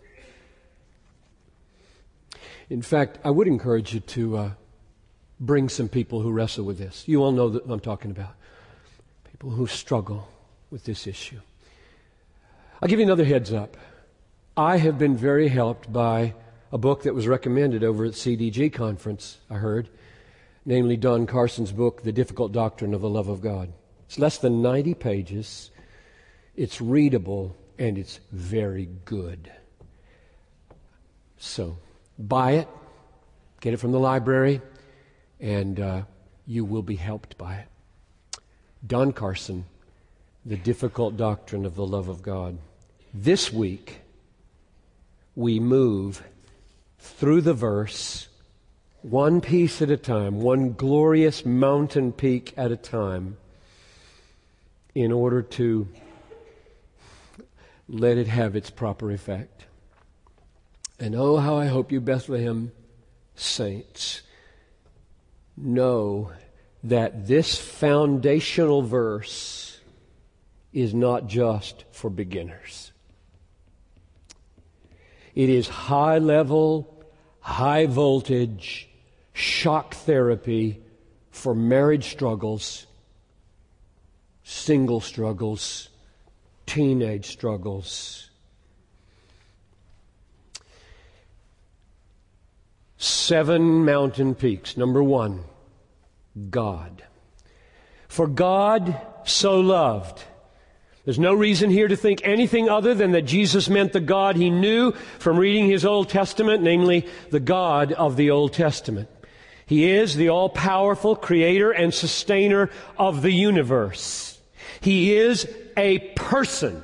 In 2.68 2.82
fact, 2.82 3.18
I 3.24 3.30
would 3.30 3.46
encourage 3.46 3.94
you 3.94 4.00
to 4.00 4.36
uh, 4.36 4.50
bring 5.40 5.68
some 5.70 5.88
people 5.88 6.20
who 6.20 6.30
wrestle 6.30 6.64
with 6.64 6.78
this. 6.78 7.04
You 7.08 7.24
all 7.24 7.32
know 7.32 7.48
that 7.48 7.64
I'm 7.66 7.80
talking 7.80 8.10
about. 8.10 8.34
People 9.24 9.50
who 9.50 9.66
struggle 9.66 10.28
with 10.70 10.84
this 10.84 11.06
issue. 11.06 11.40
I'll 12.80 12.88
give 12.88 12.98
you 12.98 13.06
another 13.06 13.24
heads 13.24 13.52
up. 13.52 13.76
I 14.56 14.76
have 14.76 14.98
been 14.98 15.16
very 15.16 15.48
helped 15.48 15.90
by 15.90 16.34
a 16.72 16.78
book 16.78 17.02
that 17.02 17.14
was 17.14 17.26
recommended 17.26 17.82
over 17.82 18.04
at 18.04 18.12
CDG 18.12 18.72
conference, 18.72 19.38
I 19.48 19.54
heard, 19.54 19.88
namely 20.64 20.96
Don 20.96 21.26
Carson's 21.26 21.72
book, 21.72 22.02
The 22.02 22.12
Difficult 22.12 22.52
Doctrine 22.52 22.94
of 22.94 23.00
the 23.00 23.08
Love 23.08 23.28
of 23.28 23.40
God. 23.40 23.72
It's 24.06 24.18
less 24.18 24.38
than 24.38 24.62
90 24.62 24.94
pages. 24.94 25.70
It's 26.54 26.80
readable 26.80 27.56
and 27.78 27.96
it's 27.96 28.20
very 28.30 28.88
good. 29.04 29.50
So, 31.38 31.78
buy 32.18 32.52
it, 32.52 32.68
get 33.60 33.72
it 33.72 33.78
from 33.78 33.92
the 33.92 33.98
library, 33.98 34.60
and 35.40 35.80
uh, 35.80 36.02
you 36.46 36.64
will 36.64 36.82
be 36.82 36.96
helped 36.96 37.38
by 37.38 37.54
it. 37.56 37.68
Don 38.86 39.12
Carson, 39.12 39.64
The 40.44 40.56
Difficult 40.56 41.16
Doctrine 41.16 41.64
of 41.64 41.74
the 41.74 41.86
Love 41.86 42.08
of 42.08 42.22
God. 42.22 42.58
This 43.12 43.52
week, 43.52 44.00
we 45.34 45.60
move 45.60 46.22
through 46.98 47.40
the 47.40 47.54
verse, 47.54 48.28
one 49.02 49.40
piece 49.40 49.80
at 49.80 49.90
a 49.90 49.96
time, 49.96 50.40
one 50.40 50.72
glorious 50.72 51.44
mountain 51.44 52.12
peak 52.12 52.52
at 52.56 52.70
a 52.70 52.76
time, 52.76 53.36
in 54.94 55.12
order 55.12 55.40
to 55.40 55.88
let 57.88 58.18
it 58.18 58.28
have 58.28 58.54
its 58.54 58.70
proper 58.70 59.10
effect. 59.10 59.64
And 60.98 61.14
oh, 61.14 61.38
how 61.38 61.56
I 61.56 61.66
hope 61.66 61.90
you, 61.90 62.00
Bethlehem 62.00 62.72
saints, 63.34 64.22
know 65.62 66.32
that 66.84 67.26
this 67.26 67.56
foundational 67.56 68.82
verse 68.82 69.78
is 70.72 70.94
not 70.94 71.26
just 71.26 71.84
for 71.90 72.10
beginners. 72.10 72.92
It 75.34 75.48
is 75.48 75.68
high 75.68 76.18
level, 76.18 77.04
high 77.40 77.86
voltage 77.86 78.88
shock 79.32 79.94
therapy 79.94 80.80
for 81.30 81.54
marriage 81.54 82.10
struggles, 82.10 82.86
single 84.42 85.00
struggles, 85.00 85.88
teenage 86.66 87.26
struggles. 87.26 88.29
Seven 93.02 93.84
mountain 93.84 94.34
peaks. 94.34 94.76
Number 94.76 95.02
one, 95.02 95.42
God. 96.50 97.02
For 98.06 98.28
God 98.28 99.00
so 99.24 99.58
loved 99.60 100.22
there's 101.04 101.18
no 101.18 101.34
reason 101.34 101.70
here 101.70 101.88
to 101.88 101.96
think 101.96 102.20
anything 102.24 102.68
other 102.68 102.94
than 102.94 103.12
that 103.12 103.22
Jesus 103.22 103.68
meant 103.70 103.92
the 103.92 104.00
God 104.00 104.36
he 104.36 104.50
knew 104.50 104.92
from 105.18 105.38
reading 105.38 105.66
his 105.66 105.84
Old 105.84 106.10
Testament, 106.10 106.62
namely 106.62 107.08
the 107.30 107.40
God 107.40 107.92
of 107.92 108.16
the 108.16 108.30
Old 108.30 108.52
Testament. 108.52 109.08
He 109.64 109.90
is 109.90 110.14
the 110.14 110.28
all 110.28 110.50
powerful 110.50 111.16
creator 111.16 111.70
and 111.70 111.94
sustainer 111.94 112.70
of 112.98 113.22
the 113.22 113.32
universe. 113.32 114.38
He 114.80 115.16
is 115.16 115.52
a 115.76 115.98
person, 116.16 116.82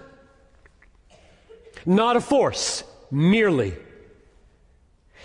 not 1.84 2.16
a 2.16 2.20
force, 2.20 2.84
merely. 3.10 3.76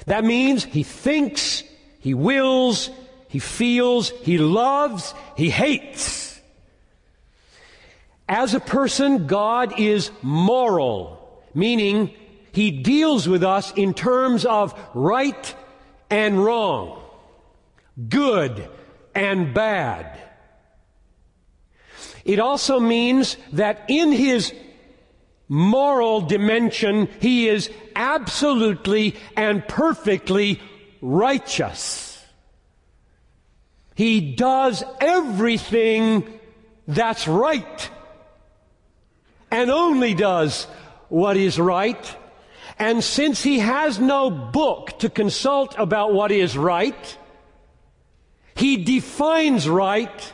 That 0.05 0.23
means 0.23 0.63
he 0.63 0.83
thinks, 0.83 1.63
he 1.99 2.13
wills, 2.13 2.89
he 3.27 3.39
feels, 3.39 4.09
he 4.09 4.37
loves, 4.37 5.13
he 5.37 5.49
hates. 5.49 6.39
As 8.27 8.53
a 8.53 8.59
person, 8.59 9.27
God 9.27 9.79
is 9.79 10.11
moral, 10.21 11.43
meaning 11.53 12.13
he 12.51 12.71
deals 12.71 13.27
with 13.27 13.43
us 13.43 13.71
in 13.73 13.93
terms 13.93 14.45
of 14.45 14.77
right 14.93 15.55
and 16.09 16.43
wrong, 16.43 17.01
good 18.09 18.69
and 19.13 19.53
bad. 19.53 20.19
It 22.23 22.39
also 22.39 22.79
means 22.79 23.37
that 23.53 23.85
in 23.87 24.11
his 24.11 24.53
moral 25.51 26.21
dimension, 26.21 27.09
he 27.19 27.49
is 27.49 27.69
absolutely 27.93 29.17
and 29.35 29.67
perfectly 29.67 30.61
righteous. 31.01 32.23
He 33.95 34.33
does 34.33 34.81
everything 35.01 36.39
that's 36.87 37.27
right 37.27 37.89
and 39.51 39.69
only 39.69 40.13
does 40.13 40.67
what 41.09 41.35
is 41.35 41.59
right. 41.59 42.17
And 42.79 43.03
since 43.03 43.43
he 43.43 43.59
has 43.59 43.99
no 43.99 44.29
book 44.29 44.99
to 44.99 45.09
consult 45.09 45.75
about 45.77 46.13
what 46.13 46.31
is 46.31 46.57
right, 46.57 47.17
he 48.55 48.77
defines 48.77 49.67
right, 49.67 50.33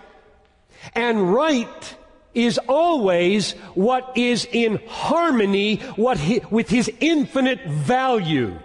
and 0.94 1.34
right 1.34 1.97
is 2.38 2.60
always 2.68 3.54
what 3.74 4.16
is 4.16 4.48
in 4.52 4.80
harmony 4.88 5.82
he, 6.18 6.40
with 6.52 6.70
his 6.70 6.92
infinite 7.00 7.66
value. 7.66 8.58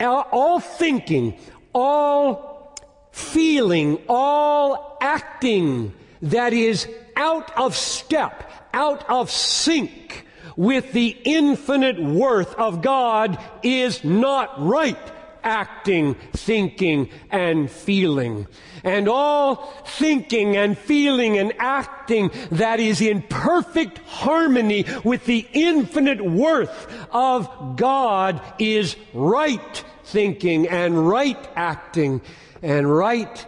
All 0.00 0.58
thinking, 0.58 1.38
all 1.72 2.76
feeling, 3.12 4.02
all 4.08 4.98
acting 5.00 5.94
that 6.22 6.52
is 6.52 6.88
out 7.16 7.56
of 7.56 7.76
step, 7.76 8.50
out 8.74 9.08
of 9.08 9.30
sync 9.30 10.26
with 10.56 10.92
the 10.92 11.16
infinite 11.24 12.02
worth 12.02 12.54
of 12.56 12.82
God 12.82 13.38
is 13.62 14.02
not 14.02 14.60
right 14.60 14.98
acting, 15.42 16.14
thinking, 16.32 17.08
and 17.30 17.70
feeling. 17.70 18.46
And 18.84 19.08
all 19.08 19.56
thinking 19.86 20.56
and 20.56 20.76
feeling 20.76 21.38
and 21.38 21.52
acting 21.58 22.30
that 22.50 22.80
is 22.80 23.00
in 23.00 23.22
perfect 23.22 23.98
harmony 23.98 24.84
with 25.04 25.24
the 25.26 25.46
infinite 25.52 26.20
worth 26.20 27.06
of 27.10 27.76
God 27.76 28.40
is 28.58 28.96
right 29.14 29.84
thinking 30.04 30.68
and 30.68 31.08
right 31.08 31.48
acting 31.54 32.20
and 32.62 32.92
right 32.92 33.46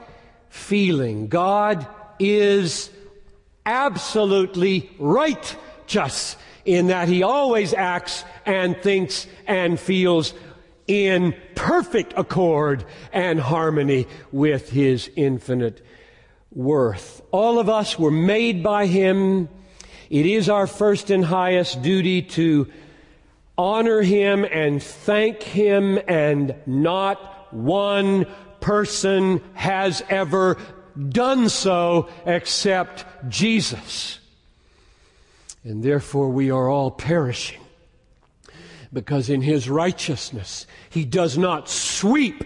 feeling. 0.49 1.29
God 1.29 1.87
is 2.19 2.91
absolutely 3.67 4.91
righteous 4.99 6.37
in 6.65 6.89
that 6.89 7.09
he 7.09 7.23
always 7.23 7.75
acts 7.75 8.25
and 8.47 8.77
thinks 8.79 9.27
and 9.47 9.79
feels 9.79 10.33
in 10.87 11.35
perfect 11.55 12.15
accord 12.17 12.85
and 13.13 13.41
harmony 13.41 14.07
with 14.33 14.71
his 14.71 15.11
infinite 15.17 15.85
worth. 16.53 17.23
All 17.31 17.59
of 17.59 17.69
us 17.69 17.99
were 17.99 18.11
made 18.11 18.63
by 18.63 18.87
him. 18.87 19.49
It 20.11 20.27
is 20.27 20.49
our 20.49 20.67
first 20.67 21.11
and 21.11 21.25
highest 21.25 21.83
duty 21.83 22.23
to 22.23 22.71
honor 23.57 24.03
him 24.03 24.45
and 24.45 24.83
thank 24.83 25.43
him 25.43 25.99
and 26.09 26.55
not 26.67 27.53
one 27.53 28.27
person 28.61 29.41
has 29.55 30.03
ever 30.09 30.57
done 31.09 31.49
so 31.49 32.09
except 32.27 33.05
Jesus. 33.29 34.19
And 35.63 35.83
therefore 35.83 36.29
we 36.31 36.51
are 36.51 36.69
all 36.69 36.91
perishing 36.91 37.64
because 38.95 39.29
in 39.29 39.43
his 39.43 39.69
righteousness 39.69 40.67
he 40.89 41.05
does 41.05 41.37
not 41.37 41.69
sweep 41.69 42.45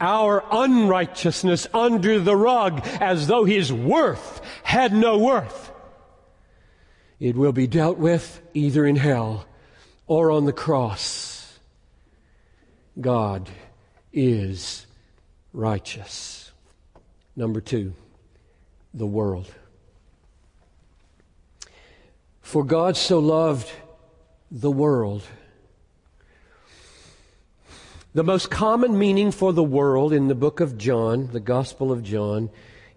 our 0.00 0.44
unrighteousness 0.50 1.68
under 1.72 2.18
the 2.18 2.36
rug 2.36 2.84
as 3.00 3.26
though 3.26 3.44
his 3.44 3.72
worth 3.72 4.40
had 4.64 4.92
no 4.92 5.18
worth. 5.18 5.70
It 7.20 7.36
will 7.36 7.52
be 7.52 7.66
dealt 7.66 7.98
with 7.98 8.42
either 8.54 8.84
in 8.84 8.96
hell 8.96 9.46
or 10.06 10.30
on 10.30 10.46
the 10.46 10.52
cross. 10.52 11.58
God 13.00 13.48
is 14.12 14.86
righteous. 15.52 16.52
Number 17.36 17.60
two, 17.60 17.94
the 18.92 19.06
world. 19.06 19.52
For 22.40 22.64
God 22.64 22.96
so 22.96 23.18
loved 23.18 23.70
the 24.50 24.70
world 24.70 25.22
the 28.14 28.22
most 28.22 28.48
common 28.48 28.96
meaning 28.96 29.32
for 29.32 29.52
the 29.52 29.62
world 29.62 30.12
in 30.12 30.28
the 30.28 30.36
book 30.36 30.60
of 30.60 30.78
John, 30.78 31.30
the 31.32 31.40
Gospel 31.40 31.90
of 31.90 32.04
John, 32.04 32.48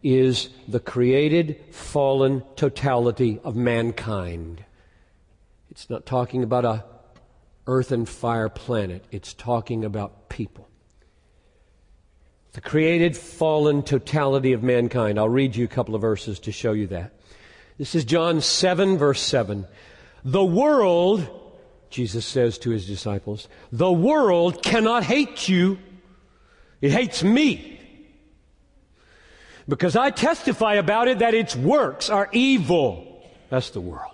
is 0.03 0.49
the 0.67 0.79
created, 0.79 1.59
fallen 1.71 2.43
totality 2.55 3.39
of 3.43 3.55
mankind. 3.55 4.63
It's 5.71 5.89
not 5.89 6.05
talking 6.05 6.43
about 6.43 6.65
a 6.65 6.85
earth 7.65 7.91
and 7.91 8.07
fire 8.07 8.47
planet. 8.47 9.03
It's 9.11 9.33
talking 9.33 9.83
about 9.83 10.29
people. 10.29 10.69
The 12.53 12.61
created, 12.61 13.17
fallen 13.17 13.81
totality 13.83 14.53
of 14.53 14.61
mankind. 14.63 15.19
I'll 15.19 15.27
read 15.27 15.55
you 15.55 15.65
a 15.65 15.67
couple 15.67 15.95
of 15.95 16.01
verses 16.01 16.39
to 16.41 16.51
show 16.51 16.73
you 16.73 16.87
that. 16.87 17.13
This 17.79 17.95
is 17.95 18.05
John 18.05 18.39
7 18.39 18.97
verse 18.99 19.21
7. 19.21 19.65
The 20.23 20.45
world 20.45 21.27
Jesus 21.89 22.25
says 22.25 22.57
to 22.59 22.69
his 22.69 22.85
disciples, 22.85 23.47
the 23.71 23.91
world 23.91 24.61
cannot 24.61 25.03
hate 25.03 25.47
you. 25.47 25.79
It 26.81 26.91
hates 26.91 27.23
me. 27.23 27.79
Because 29.67 29.95
I 29.95 30.11
testify 30.11 30.75
about 30.75 31.07
it 31.07 31.19
that 31.19 31.33
its 31.33 31.55
works 31.55 32.09
are 32.09 32.29
evil. 32.31 33.21
That's 33.49 33.69
the 33.71 33.81
world. 33.81 34.13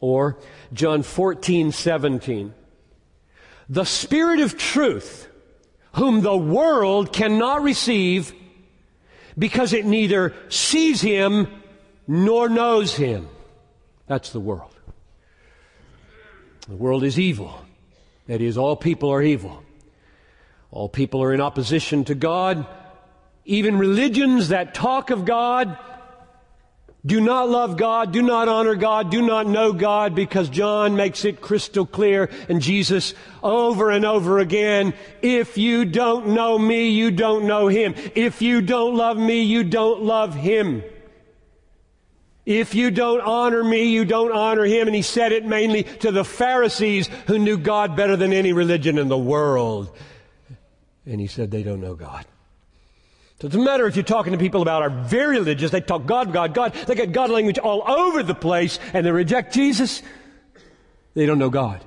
Or 0.00 0.38
John 0.72 1.02
14, 1.02 1.72
17. 1.72 2.54
The 3.68 3.84
Spirit 3.84 4.40
of 4.40 4.56
truth, 4.56 5.28
whom 5.94 6.20
the 6.20 6.36
world 6.36 7.12
cannot 7.12 7.62
receive 7.62 8.32
because 9.36 9.72
it 9.72 9.84
neither 9.84 10.34
sees 10.48 11.00
him 11.00 11.48
nor 12.06 12.48
knows 12.48 12.94
him. 12.94 13.28
That's 14.06 14.30
the 14.30 14.40
world. 14.40 14.74
The 16.68 16.76
world 16.76 17.02
is 17.02 17.18
evil. 17.18 17.64
That 18.26 18.42
is, 18.42 18.58
all 18.58 18.76
people 18.76 19.10
are 19.10 19.22
evil. 19.22 19.62
All 20.70 20.88
people 20.88 21.22
are 21.22 21.32
in 21.32 21.40
opposition 21.40 22.04
to 22.04 22.14
God. 22.14 22.66
Even 23.46 23.78
religions 23.78 24.48
that 24.48 24.74
talk 24.74 25.08
of 25.08 25.24
God 25.24 25.78
do 27.06 27.20
not 27.22 27.48
love 27.48 27.78
God, 27.78 28.12
do 28.12 28.20
not 28.20 28.48
honor 28.48 28.74
God, 28.74 29.10
do 29.10 29.22
not 29.22 29.46
know 29.46 29.72
God 29.72 30.14
because 30.14 30.50
John 30.50 30.94
makes 30.94 31.24
it 31.24 31.40
crystal 31.40 31.86
clear 31.86 32.28
and 32.50 32.60
Jesus 32.60 33.14
over 33.42 33.90
and 33.90 34.04
over 34.04 34.40
again, 34.40 34.92
if 35.22 35.56
you 35.56 35.86
don't 35.86 36.28
know 36.28 36.58
me, 36.58 36.90
you 36.90 37.10
don't 37.10 37.46
know 37.46 37.68
him. 37.68 37.94
If 38.14 38.42
you 38.42 38.60
don't 38.60 38.94
love 38.94 39.16
me, 39.16 39.42
you 39.42 39.64
don't 39.64 40.02
love 40.02 40.34
him. 40.34 40.82
If 42.48 42.74
you 42.74 42.90
don't 42.90 43.20
honor 43.20 43.62
me, 43.62 43.90
you 43.90 44.06
don't 44.06 44.32
honor 44.32 44.64
him. 44.64 44.86
And 44.86 44.96
he 44.96 45.02
said 45.02 45.32
it 45.32 45.44
mainly 45.44 45.82
to 45.82 46.10
the 46.10 46.24
Pharisees 46.24 47.06
who 47.26 47.38
knew 47.38 47.58
God 47.58 47.94
better 47.94 48.16
than 48.16 48.32
any 48.32 48.54
religion 48.54 48.96
in 48.96 49.08
the 49.08 49.18
world. 49.18 49.94
And 51.04 51.20
he 51.20 51.26
said 51.26 51.50
they 51.50 51.62
don't 51.62 51.82
know 51.82 51.94
God. 51.94 52.24
So 53.38 53.48
it 53.48 53.50
doesn't 53.50 53.64
matter 53.64 53.86
if 53.86 53.96
you're 53.96 54.02
talking 54.02 54.32
to 54.32 54.38
people 54.38 54.62
about 54.62 54.80
are 54.80 54.88
very 54.88 55.36
religious, 55.40 55.70
they 55.70 55.82
talk 55.82 56.06
God, 56.06 56.32
God, 56.32 56.54
God. 56.54 56.72
They 56.72 56.94
get 56.94 57.12
God 57.12 57.28
language 57.28 57.58
all 57.58 57.82
over 57.86 58.22
the 58.22 58.34
place 58.34 58.78
and 58.94 59.04
they 59.04 59.12
reject 59.12 59.52
Jesus. 59.52 60.02
They 61.12 61.26
don't 61.26 61.38
know 61.38 61.50
God. 61.50 61.84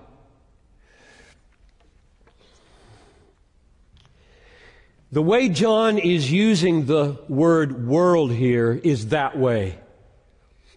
The 5.12 5.24
way 5.24 5.50
John 5.50 5.97
is 5.97 6.32
using 6.32 6.86
the 6.86 7.17
word 7.28 7.88
world 7.88 8.32
here 8.32 8.80
is 8.84 9.08
that 9.08 9.36
way. 9.36 9.81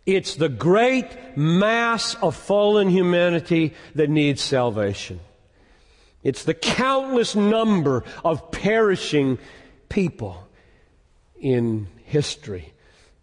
It's 0.07 0.37
the 0.37 0.49
great 0.49 1.37
mass 1.37 2.15
of 2.17 2.37
fallen 2.37 2.89
humanity 2.89 3.73
that 3.95 4.11
needs 4.11 4.43
salvation. 4.43 5.21
It's 6.23 6.45
the 6.45 6.55
countless 6.55 7.35
number 7.35 8.05
of 8.25 8.51
perishing 8.51 9.39
people 9.89 10.47
in 11.41 11.87
history 12.05 12.73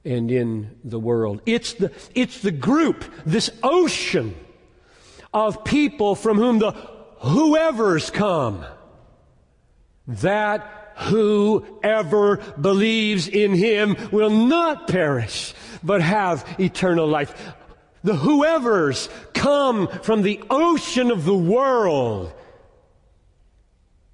and 0.06 0.32
in 0.32 0.78
the 0.84 1.00
world. 1.00 1.42
It's 1.46 1.74
the, 1.74 1.92
it's 2.16 2.42
the 2.42 2.52
group, 2.52 3.04
this 3.26 3.50
ocean 3.62 4.36
of 5.34 5.64
people 5.64 6.16
from 6.16 6.38
whom 6.38 6.60
the 6.60 6.72
whoever's 7.20 8.10
come. 8.10 8.66
That 10.08 10.94
whoever 10.98 12.38
believes 12.60 13.28
in 13.28 13.54
him 13.54 13.96
will 14.12 14.30
not 14.30 14.88
perish, 14.88 15.54
but 15.84 16.02
have 16.02 16.46
eternal 16.60 17.08
life. 17.08 17.54
The 18.04 18.16
whoever's 18.16 19.10
come 19.34 19.88
from 19.88 20.22
the 20.24 20.42
ocean 20.50 21.12
of 21.12 21.26
the 21.26 21.38
world 21.38 22.34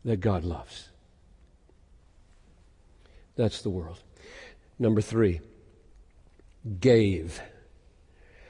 that 0.03 0.17
God 0.17 0.43
loves. 0.43 0.89
That's 3.35 3.61
the 3.61 3.69
world. 3.69 4.01
Number 4.79 5.01
three, 5.01 5.41
gave. 6.79 7.41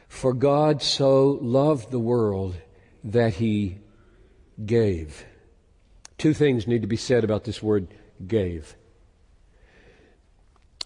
For 0.08 0.34
God 0.34 0.82
so 0.82 1.38
loved 1.42 1.92
the 1.92 2.00
world 2.00 2.56
that 3.04 3.34
he 3.36 3.80
gave. 4.66 5.26
Two 6.18 6.34
things 6.34 6.68
need 6.68 6.82
to 6.82 6.88
be 6.88 6.98
said 6.98 7.24
about 7.24 7.44
this 7.44 7.62
word 7.62 7.88
gave. 8.26 8.76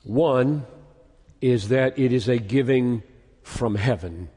One 0.04 0.66
is 1.42 1.70
that 1.70 1.98
it 1.98 2.14
is 2.14 2.30
a 2.30 2.38
giving 2.38 3.04
from 3.42 3.76
heaven 3.76 4.30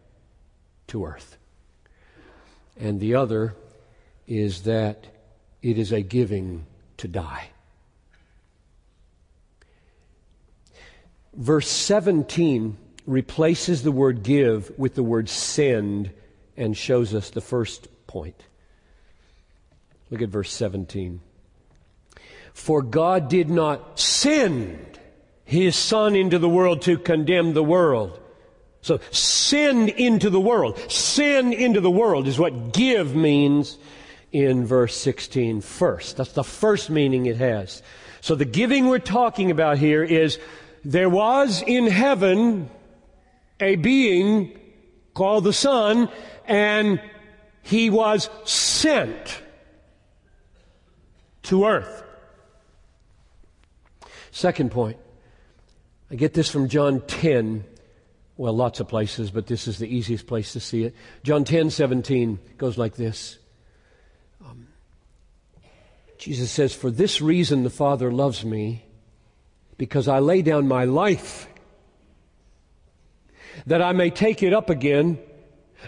to 0.89 1.05
earth. 1.05 1.37
And 2.79 2.99
the 2.99 3.15
other 3.15 3.55
is 4.27 4.63
that 4.63 5.07
it 5.63 5.79
is 5.79 5.93
a 5.93 6.03
giving 6.03 6.67
to 6.97 7.07
die. 7.07 7.51
Verse 11.35 11.69
17 11.69 12.77
replaces 13.07 13.83
the 13.83 13.93
word 13.93 14.23
give 14.23 14.73
with 14.79 14.95
the 14.95 15.03
word 15.03 15.29
send 15.29 16.11
and 16.57 16.77
shows 16.77 17.15
us 17.15 17.31
the 17.31 17.41
first 17.41 17.89
point. 18.07 18.45
Look 20.11 20.23
at 20.23 20.29
verse 20.29 20.53
17. 20.53 21.21
For 22.53 22.83
God 22.83 23.29
did 23.29 23.51
not 23.51 23.99
send 23.99 25.01
his 25.45 25.77
Son 25.77 26.17
into 26.17 26.39
the 26.39 26.49
world 26.49 26.83
to 26.83 26.99
condemn 26.99 27.55
the 27.55 27.65
world. 27.65 28.21
So, 28.81 29.01
send 29.11 29.89
into 29.89 30.29
the 30.29 30.41
world. 30.41 30.79
Send 30.91 31.55
into 31.55 31.81
the 31.81 31.91
world 31.91 32.27
is 32.27 32.39
what 32.39 32.73
give 32.73 33.15
means 33.15 33.79
in 34.35 34.67
verse 34.67 34.97
16 34.97 35.61
first. 35.61 36.17
That's 36.17 36.33
the 36.33 36.45
first 36.45 36.91
meaning 36.91 37.27
it 37.27 37.37
has. 37.37 37.83
So 38.21 38.35
the 38.35 38.45
giving 38.45 38.89
we're 38.89 38.99
talking 38.99 39.51
about 39.51 39.79
here 39.79 40.03
is 40.03 40.39
there 40.85 41.09
was 41.09 41.63
in 41.63 41.87
heaven 41.87 42.69
a 43.61 43.77
being 43.77 44.59
called 45.15 45.45
the 45.45 45.53
Son, 45.53 46.09
and 46.47 47.01
he 47.63 47.91
was 47.91 48.29
sent 48.45 49.43
to 51.45 51.67
earth. 51.67 52.03
Second 54.33 54.73
point. 54.73 54.97
I 56.15 56.17
get 56.17 56.33
this 56.33 56.49
from 56.49 56.69
John 56.69 57.01
10. 57.01 57.65
Well, 58.37 58.53
lots 58.53 58.79
of 58.79 58.87
places, 58.87 59.33
but 59.33 59.49
this 59.49 59.67
is 59.67 59.79
the 59.79 59.89
easiest 59.89 60.29
place 60.29 60.53
to 60.53 60.61
see 60.61 60.85
it. 60.85 60.95
John 61.25 61.43
10, 61.43 61.71
17 61.71 62.39
goes 62.57 62.79
like 62.79 62.95
this. 62.95 63.37
Um, 64.41 64.69
Jesus 66.17 66.53
says, 66.53 66.73
For 66.73 66.89
this 66.89 67.21
reason 67.21 67.65
the 67.65 67.69
Father 67.69 68.13
loves 68.13 68.45
me, 68.45 68.85
because 69.77 70.07
I 70.07 70.21
lay 70.21 70.41
down 70.41 70.69
my 70.69 70.85
life, 70.85 71.49
that 73.67 73.83
I 73.83 73.91
may 73.91 74.11
take 74.11 74.41
it 74.45 74.53
up 74.53 74.71
again. 74.71 75.19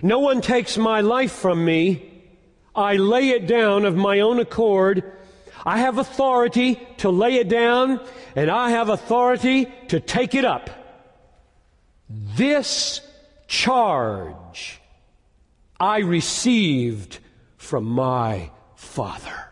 No 0.03 0.19
one 0.19 0.41
takes 0.41 0.77
my 0.77 1.03
life 1.03 1.31
from 1.31 1.65
me. 1.65 2.25
I 2.75 2.97
lay 2.97 3.29
it 3.29 3.47
down 3.47 3.85
of 3.85 3.95
my 3.95 4.19
own 4.19 4.41
accord. 4.41 5.05
I 5.67 5.79
have 5.79 5.99
authority 5.99 6.81
to 6.99 7.11
lay 7.11 7.35
it 7.35 7.49
down, 7.49 8.01
and 8.37 8.49
I 8.49 8.71
have 8.71 8.89
authority 8.89 9.67
to 9.89 9.99
take 9.99 10.37
it 10.37 10.45
up. 10.45 10.71
This 12.09 13.01
charge 13.49 14.81
I 15.81 15.99
received 15.99 17.19
from 17.57 17.85
my 17.85 18.53
Father. 18.77 19.51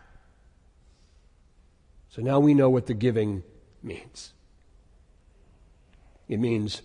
So 2.11 2.21
now 2.21 2.39
we 2.39 2.53
know 2.53 2.69
what 2.69 2.85
the 2.85 2.93
giving 2.93 3.43
means. 3.83 4.31
It 6.29 6.39
means 6.39 6.81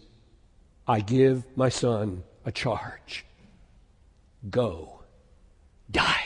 I 0.88 0.98
give 1.00 1.44
my 1.56 1.68
son 1.68 2.24
a 2.44 2.50
charge. 2.50 3.24
Go. 4.50 5.02
Die. 5.88 6.24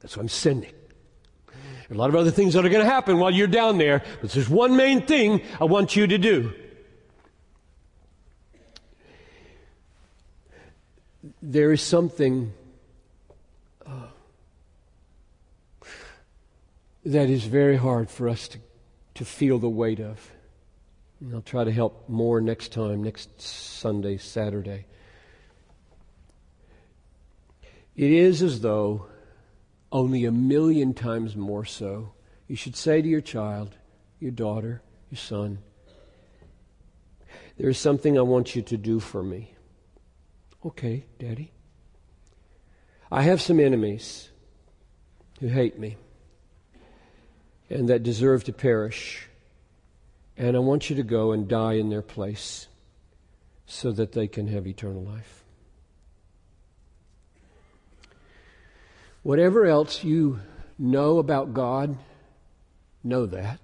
That's 0.00 0.16
what 0.16 0.22
I'm 0.22 0.28
sending. 0.28 0.72
A 1.90 1.94
lot 1.94 2.08
of 2.08 2.16
other 2.16 2.30
things 2.30 2.54
that 2.54 2.64
are 2.64 2.68
going 2.68 2.84
to 2.84 2.90
happen 2.90 3.18
while 3.18 3.30
you're 3.30 3.46
down 3.46 3.78
there, 3.78 4.02
but 4.20 4.30
there's 4.30 4.48
one 4.48 4.76
main 4.76 5.02
thing 5.02 5.42
I 5.60 5.64
want 5.64 5.96
you 5.96 6.06
to 6.06 6.18
do. 6.18 6.52
There 11.42 11.72
is 11.72 11.82
something 11.82 12.52
uh, 13.84 14.06
that 17.04 17.28
is 17.28 17.44
very 17.44 17.76
hard 17.76 18.10
for 18.10 18.28
us 18.28 18.48
to, 18.48 18.58
to 19.14 19.24
feel 19.24 19.58
the 19.58 19.68
weight 19.68 20.00
of. 20.00 20.30
And 21.20 21.34
I'll 21.34 21.42
try 21.42 21.64
to 21.64 21.72
help 21.72 22.08
more 22.08 22.40
next 22.40 22.72
time, 22.72 23.02
next 23.02 23.40
Sunday, 23.40 24.16
Saturday. 24.16 24.86
It 27.94 28.10
is 28.10 28.42
as 28.42 28.60
though 28.60 29.06
only 29.94 30.24
a 30.24 30.32
million 30.32 30.92
times 30.92 31.36
more 31.36 31.64
so. 31.64 32.12
You 32.48 32.56
should 32.56 32.74
say 32.74 33.00
to 33.00 33.08
your 33.08 33.20
child, 33.20 33.76
your 34.18 34.32
daughter, 34.32 34.82
your 35.08 35.18
son, 35.18 35.60
there 37.56 37.70
is 37.70 37.78
something 37.78 38.18
I 38.18 38.22
want 38.22 38.56
you 38.56 38.62
to 38.62 38.76
do 38.76 38.98
for 38.98 39.22
me. 39.22 39.54
Okay, 40.66 41.06
Daddy. 41.20 41.52
I 43.10 43.22
have 43.22 43.40
some 43.40 43.60
enemies 43.60 44.30
who 45.38 45.46
hate 45.46 45.78
me 45.78 45.96
and 47.70 47.88
that 47.88 48.02
deserve 48.02 48.42
to 48.44 48.52
perish. 48.52 49.28
And 50.36 50.56
I 50.56 50.58
want 50.58 50.90
you 50.90 50.96
to 50.96 51.04
go 51.04 51.30
and 51.30 51.46
die 51.46 51.74
in 51.74 51.90
their 51.90 52.02
place 52.02 52.66
so 53.66 53.92
that 53.92 54.12
they 54.12 54.26
can 54.26 54.48
have 54.48 54.66
eternal 54.66 55.04
life. 55.04 55.43
Whatever 59.24 59.64
else 59.64 60.04
you 60.04 60.40
know 60.78 61.18
about 61.18 61.54
God, 61.54 61.96
know 63.02 63.24
that. 63.24 63.58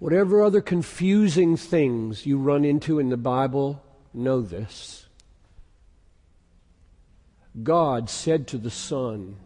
Whatever 0.00 0.42
other 0.42 0.60
confusing 0.60 1.56
things 1.56 2.26
you 2.26 2.36
run 2.36 2.64
into 2.64 2.98
in 2.98 3.08
the 3.10 3.16
Bible, 3.16 3.80
know 4.12 4.40
this. 4.40 5.06
God 7.62 8.10
said 8.10 8.48
to 8.48 8.58
the 8.58 8.70
Son, 8.70 9.36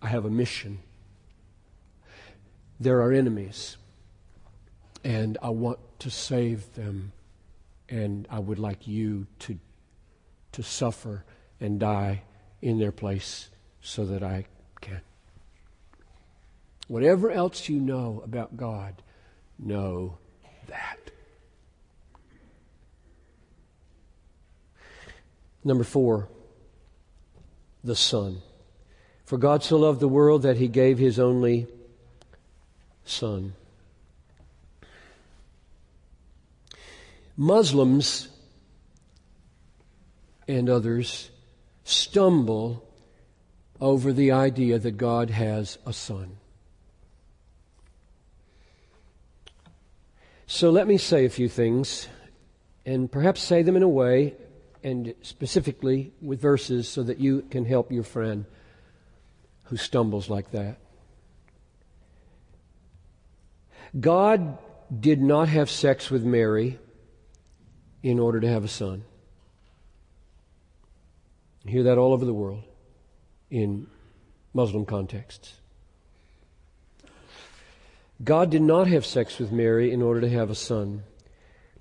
I 0.00 0.06
have 0.06 0.24
a 0.24 0.30
mission. 0.30 0.78
There 2.78 3.00
are 3.00 3.12
enemies, 3.12 3.78
and 5.02 5.38
I 5.42 5.48
want 5.48 5.80
to 5.98 6.08
save 6.08 6.72
them, 6.74 7.10
and 7.88 8.28
I 8.30 8.38
would 8.38 8.60
like 8.60 8.86
you 8.86 9.26
to 9.40 9.58
to 10.56 10.62
suffer 10.62 11.22
and 11.60 11.78
die 11.78 12.22
in 12.62 12.78
their 12.78 12.90
place 12.90 13.50
so 13.82 14.06
that 14.06 14.22
I 14.22 14.46
can. 14.80 15.02
Whatever 16.88 17.30
else 17.30 17.68
you 17.68 17.78
know 17.78 18.22
about 18.24 18.56
God, 18.56 19.02
know 19.58 20.16
that. 20.68 21.10
Number 25.62 25.84
four, 25.84 26.26
the 27.84 27.94
Son. 27.94 28.40
For 29.26 29.36
God 29.36 29.62
so 29.62 29.76
loved 29.76 30.00
the 30.00 30.08
world 30.08 30.40
that 30.42 30.56
he 30.56 30.68
gave 30.68 30.96
his 30.96 31.18
only 31.18 31.66
Son. 33.04 33.52
Muslims 37.36 38.28
and 40.48 40.70
others 40.70 41.30
stumble 41.84 42.82
over 43.80 44.12
the 44.12 44.32
idea 44.32 44.78
that 44.78 44.92
God 44.92 45.30
has 45.30 45.78
a 45.86 45.92
son. 45.92 46.38
So 50.46 50.70
let 50.70 50.86
me 50.86 50.96
say 50.96 51.24
a 51.24 51.30
few 51.30 51.48
things, 51.48 52.08
and 52.84 53.10
perhaps 53.10 53.42
say 53.42 53.62
them 53.62 53.76
in 53.76 53.82
a 53.82 53.88
way 53.88 54.34
and 54.82 55.14
specifically 55.22 56.12
with 56.22 56.40
verses 56.40 56.88
so 56.88 57.02
that 57.02 57.18
you 57.18 57.42
can 57.50 57.64
help 57.64 57.90
your 57.90 58.04
friend 58.04 58.44
who 59.64 59.76
stumbles 59.76 60.30
like 60.30 60.52
that. 60.52 60.78
God 63.98 64.58
did 65.00 65.20
not 65.20 65.48
have 65.48 65.68
sex 65.68 66.10
with 66.10 66.24
Mary 66.24 66.78
in 68.02 68.20
order 68.20 68.38
to 68.40 68.48
have 68.48 68.64
a 68.64 68.68
son. 68.68 69.02
Hear 71.66 71.82
that 71.84 71.98
all 71.98 72.12
over 72.12 72.24
the 72.24 72.34
world 72.34 72.62
in 73.50 73.88
Muslim 74.54 74.86
contexts. 74.86 75.54
God 78.22 78.50
did 78.50 78.62
not 78.62 78.86
have 78.86 79.04
sex 79.04 79.38
with 79.38 79.52
Mary 79.52 79.92
in 79.92 80.00
order 80.00 80.20
to 80.20 80.28
have 80.28 80.48
a 80.48 80.54
son. 80.54 81.02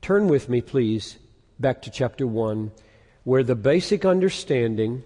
Turn 0.02 0.28
with 0.28 0.50
me, 0.50 0.62
please, 0.62 1.17
back 1.60 1.82
to 1.84 1.91
chapter 1.91 2.28
1, 2.28 2.71
where 3.24 3.43
the 3.43 3.56
basic 3.56 4.06
understanding 4.06 5.04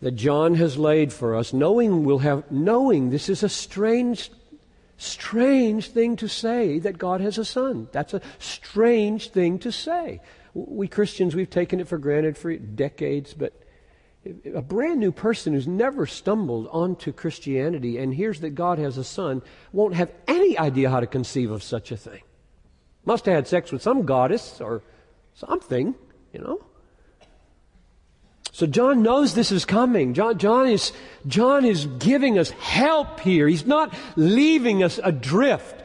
that 0.00 0.12
John 0.12 0.54
has 0.56 0.76
laid 0.76 1.12
for 1.12 1.34
us, 1.34 1.52
knowing 1.52 2.04
we'll 2.04 2.18
have 2.18 2.50
knowing 2.50 3.10
this 3.10 3.28
is 3.28 3.42
a 3.42 3.48
strange 3.48 4.30
strange 4.98 5.90
thing 5.90 6.16
to 6.16 6.28
say 6.28 6.78
that 6.78 6.98
God 6.98 7.20
has 7.20 7.38
a 7.38 7.44
son. 7.44 7.88
That's 7.92 8.14
a 8.14 8.22
strange 8.38 9.30
thing 9.30 9.58
to 9.60 9.70
say. 9.70 10.20
We 10.56 10.88
Christians, 10.88 11.36
we've 11.36 11.50
taken 11.50 11.80
it 11.80 11.88
for 11.88 11.98
granted 11.98 12.38
for 12.38 12.56
decades, 12.56 13.34
but 13.34 13.52
a 14.54 14.62
brand 14.62 15.00
new 15.00 15.12
person 15.12 15.52
who's 15.52 15.68
never 15.68 16.06
stumbled 16.06 16.66
onto 16.72 17.12
Christianity 17.12 17.98
and 17.98 18.14
hears 18.14 18.40
that 18.40 18.50
God 18.54 18.78
has 18.78 18.96
a 18.96 19.04
son 19.04 19.42
won't 19.70 19.94
have 19.94 20.10
any 20.26 20.58
idea 20.58 20.88
how 20.88 21.00
to 21.00 21.06
conceive 21.06 21.50
of 21.50 21.62
such 21.62 21.92
a 21.92 21.96
thing. 21.96 22.22
Must 23.04 23.26
have 23.26 23.34
had 23.34 23.46
sex 23.46 23.70
with 23.70 23.82
some 23.82 24.06
goddess 24.06 24.58
or 24.62 24.82
something, 25.34 25.94
you 26.32 26.40
know. 26.40 26.64
So 28.50 28.66
John 28.66 29.02
knows 29.02 29.34
this 29.34 29.52
is 29.52 29.66
coming. 29.66 30.14
John, 30.14 30.38
John, 30.38 30.68
is, 30.68 30.92
John 31.26 31.66
is 31.66 31.84
giving 31.98 32.38
us 32.38 32.48
help 32.48 33.20
here. 33.20 33.46
He's 33.46 33.66
not 33.66 33.94
leaving 34.16 34.82
us 34.82 34.98
adrift 35.04 35.82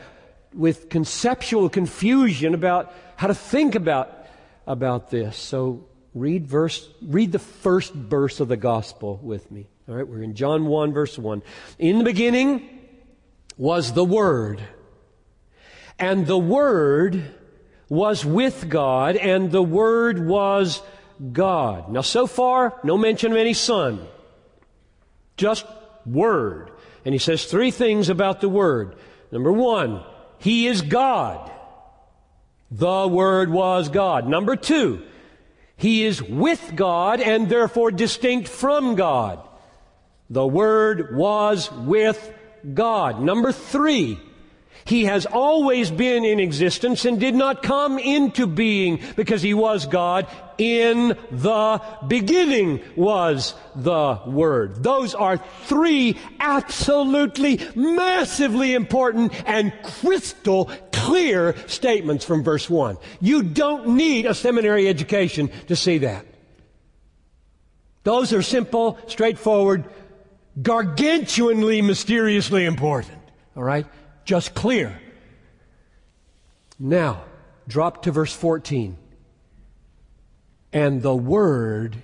with 0.54 0.88
conceptual 0.88 1.68
confusion 1.68 2.54
about 2.54 2.94
how 3.18 3.28
to 3.28 3.36
think 3.36 3.76
about 3.76 4.21
about 4.67 5.10
this. 5.10 5.38
So 5.38 5.88
read 6.13 6.47
verse 6.47 6.88
read 7.02 7.32
the 7.32 7.39
first 7.39 7.93
verse 7.93 8.39
of 8.39 8.47
the 8.47 8.58
gospel 8.58 9.19
with 9.21 9.50
me. 9.52 9.67
All 9.88 9.95
right, 9.95 10.08
we're 10.08 10.24
in 10.24 10.36
John 10.36 10.65
1 10.65 10.93
verse 10.93 11.17
1. 11.17 11.41
In 11.80 11.97
the 11.97 12.04
beginning 12.04 12.67
was 13.58 13.93
the 13.93 14.04
word. 14.04 14.62
And 16.00 16.26
the 16.26 16.38
word 16.38 17.36
was 17.89 18.26
with 18.26 18.69
God 18.69 19.15
and 19.15 19.52
the 19.52 19.62
word 19.62 20.26
was 20.26 20.82
God. 21.32 21.91
Now 21.91 22.02
so 22.02 22.28
far 22.28 22.80
no 22.84 22.97
mention 22.97 23.32
of 23.32 23.38
any 23.38 23.54
son. 23.54 24.08
Just 25.38 25.65
word. 26.06 26.71
And 27.06 27.13
he 27.13 27.19
says 27.19 27.45
three 27.45 27.71
things 27.71 28.10
about 28.10 28.41
the 28.41 28.50
word. 28.50 28.95
Number 29.32 29.52
1, 29.52 30.04
he 30.39 30.67
is 30.67 30.82
God. 30.82 31.50
The 32.72 33.08
Word 33.08 33.52
was 33.52 33.90
God. 33.90 34.28
Number 34.28 34.56
two, 34.56 35.02
He 35.76 36.06
is 36.06 36.24
with 36.24 36.74
God 36.76 37.20
and 37.20 37.50
therefore 37.50 37.92
distinct 37.92 38.48
from 38.48 38.96
God. 38.96 39.46
The 40.30 40.48
Word 40.48 41.16
was 41.16 41.70
with 41.72 42.34
God. 42.74 43.22
Number 43.22 43.52
three, 43.52 44.18
he 44.86 45.06
has 45.06 45.26
always 45.26 45.91
been 45.91 46.26
in 46.26 46.39
existence 46.39 47.06
and 47.06 47.20
did 47.20 47.36
not 47.36 47.63
come 47.63 48.00
into 48.00 48.48
being 48.48 49.00
because 49.15 49.41
he 49.41 49.54
was 49.54 49.86
God. 49.86 50.28
In 50.58 51.17
the 51.32 51.82
beginning 52.08 52.82
was 52.96 53.56
the 53.76 54.20
Word. 54.28 54.84
Those 54.84 55.15
are 55.15 55.38
three 55.63 56.20
absolutely 56.39 57.60
massively 57.76 58.76
important 58.76 59.34
and 59.48 59.74
crystal 59.84 60.70
clear 60.91 61.56
statements 61.67 62.26
from 62.26 62.44
verse 62.44 62.70
1. 62.70 62.98
You 63.20 63.44
don't 63.44 63.96
need 63.96 64.26
a 64.26 64.36
seminary 64.36 64.88
education 64.88 65.50
to 65.67 65.76
see 65.76 66.00
that. 66.00 66.26
Those 68.04 68.34
are 68.34 68.41
simple, 68.41 68.98
straightforward, 69.08 69.86
gargantuanly, 70.60 71.84
mysteriously 71.84 72.65
important. 72.65 73.17
All 73.56 73.63
right? 73.63 73.86
Just 74.26 74.54
clear. 74.54 75.00
Now, 76.80 77.24
drop 77.68 78.04
to 78.04 78.12
verse 78.12 78.34
14. 78.34 78.98
And 80.74 81.02
the 81.02 81.16
Word 81.16 82.02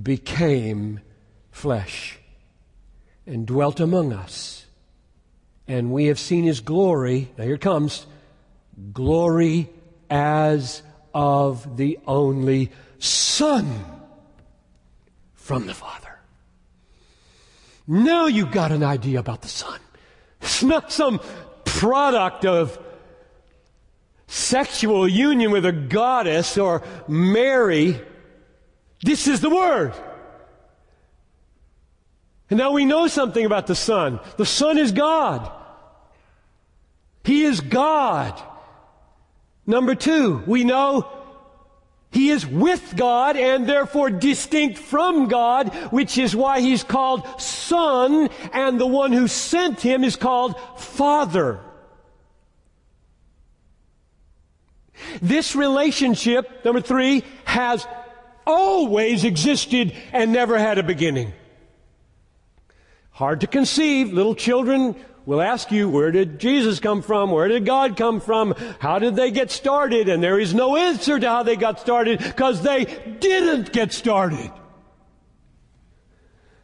became 0.00 1.00
flesh 1.50 2.18
and 3.26 3.46
dwelt 3.46 3.80
among 3.80 4.12
us. 4.12 4.66
And 5.68 5.92
we 5.92 6.06
have 6.06 6.18
seen 6.18 6.44
His 6.44 6.60
glory. 6.60 7.30
Now 7.36 7.44
here 7.44 7.58
comes. 7.58 8.06
Glory 8.92 9.68
as 10.10 10.82
of 11.14 11.76
the 11.76 11.98
only 12.06 12.70
Son 12.98 13.84
from 15.34 15.66
the 15.66 15.74
Father. 15.74 16.18
Now 17.86 18.26
you've 18.26 18.52
got 18.52 18.72
an 18.72 18.82
idea 18.82 19.18
about 19.18 19.42
the 19.42 19.48
Son. 19.48 19.80
It's 20.46 20.62
not 20.62 20.92
some 20.92 21.20
product 21.64 22.46
of 22.46 22.78
sexual 24.28 25.08
union 25.08 25.50
with 25.50 25.66
a 25.66 25.72
goddess 25.72 26.56
or 26.56 26.84
Mary. 27.08 28.00
This 29.02 29.26
is 29.26 29.40
the 29.40 29.50
Word. 29.50 29.92
And 32.48 32.58
now 32.58 32.70
we 32.70 32.84
know 32.84 33.08
something 33.08 33.44
about 33.44 33.66
the 33.66 33.74
Son. 33.74 34.20
The 34.36 34.46
Son 34.46 34.78
is 34.78 34.92
God. 34.92 35.50
He 37.24 37.42
is 37.42 37.60
God. 37.60 38.40
Number 39.66 39.96
two, 39.96 40.44
we 40.46 40.62
know 40.62 41.10
he 42.10 42.30
is 42.30 42.46
with 42.46 42.94
God 42.96 43.36
and 43.36 43.68
therefore 43.68 44.10
distinct 44.10 44.78
from 44.78 45.28
God, 45.28 45.74
which 45.90 46.18
is 46.18 46.34
why 46.34 46.60
he's 46.60 46.82
called 46.82 47.40
Son, 47.40 48.30
and 48.52 48.80
the 48.80 48.86
one 48.86 49.12
who 49.12 49.28
sent 49.28 49.80
him 49.80 50.04
is 50.04 50.16
called 50.16 50.54
Father. 50.78 51.60
This 55.20 55.54
relationship, 55.54 56.64
number 56.64 56.80
three, 56.80 57.22
has 57.44 57.86
always 58.46 59.24
existed 59.24 59.94
and 60.12 60.32
never 60.32 60.58
had 60.58 60.78
a 60.78 60.82
beginning. 60.82 61.32
Hard 63.10 63.40
to 63.40 63.46
conceive. 63.46 64.12
Little 64.12 64.34
children 64.34 64.94
will 65.26 65.42
ask 65.42 65.70
you, 65.70 65.88
where 65.88 66.12
did 66.12 66.38
Jesus 66.38 66.80
come 66.80 67.02
from? 67.02 67.30
Where 67.32 67.48
did 67.48 67.66
God 67.66 67.96
come 67.96 68.20
from? 68.20 68.54
How 68.78 68.98
did 68.98 69.16
they 69.16 69.30
get 69.30 69.50
started? 69.50 70.08
And 70.08 70.22
there 70.22 70.38
is 70.38 70.54
no 70.54 70.76
answer 70.76 71.18
to 71.18 71.28
how 71.28 71.42
they 71.42 71.56
got 71.56 71.80
started 71.80 72.20
because 72.20 72.62
they 72.62 72.84
didn't 73.20 73.72
get 73.72 73.92
started. 73.92 74.50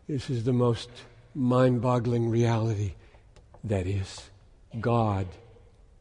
This 0.08 0.30
is 0.30 0.44
the 0.44 0.52
most 0.52 0.88
mind 1.34 1.82
boggling 1.82 2.30
reality 2.30 2.94
that 3.64 3.86
is, 3.86 4.30
God 4.80 5.26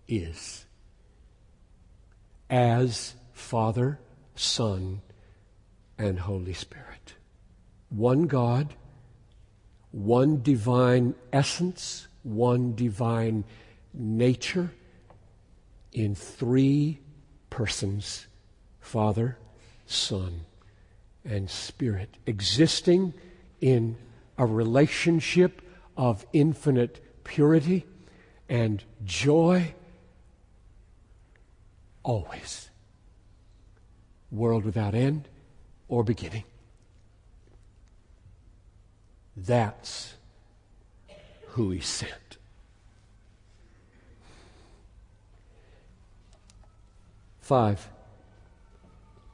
is. 0.08 0.66
As 2.50 3.16
Father, 3.34 4.00
Son, 4.36 5.02
and 5.98 6.20
Holy 6.20 6.54
Spirit. 6.54 7.16
One 7.90 8.24
God, 8.24 8.74
one 9.92 10.42
divine 10.42 11.16
essence, 11.32 12.08
one 12.24 12.76
divine 12.76 13.44
nature 13.94 14.72
in 15.92 16.16
three 16.16 17.00
persons 17.50 18.28
Father, 18.80 19.38
Son, 19.86 20.42
and 21.24 21.50
Spirit, 21.50 22.18
existing 22.26 23.14
in 23.60 23.98
a 24.38 24.46
relationship 24.46 25.62
of 25.96 26.26
infinite 26.34 27.24
purity 27.24 27.86
and 28.50 28.84
joy 29.06 29.74
always. 32.04 32.70
World 34.32 34.66
without 34.66 34.96
end 34.96 35.28
or 35.88 36.04
beginning. 36.04 36.44
That's 39.36 40.16
who 41.52 41.72
he 41.72 41.80
sent. 41.80 42.38
Five, 47.42 47.90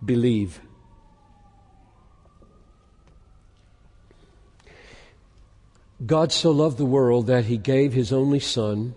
believe. 0.03 0.59
God 6.03 6.31
so 6.31 6.51
loved 6.51 6.77
the 6.77 6.85
world 6.85 7.27
that 7.27 7.45
he 7.45 7.57
gave 7.57 7.93
his 7.93 8.11
only 8.11 8.39
Son, 8.39 8.95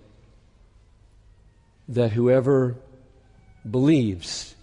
that 1.89 2.13
whoever 2.13 2.77
believes. 3.69 4.55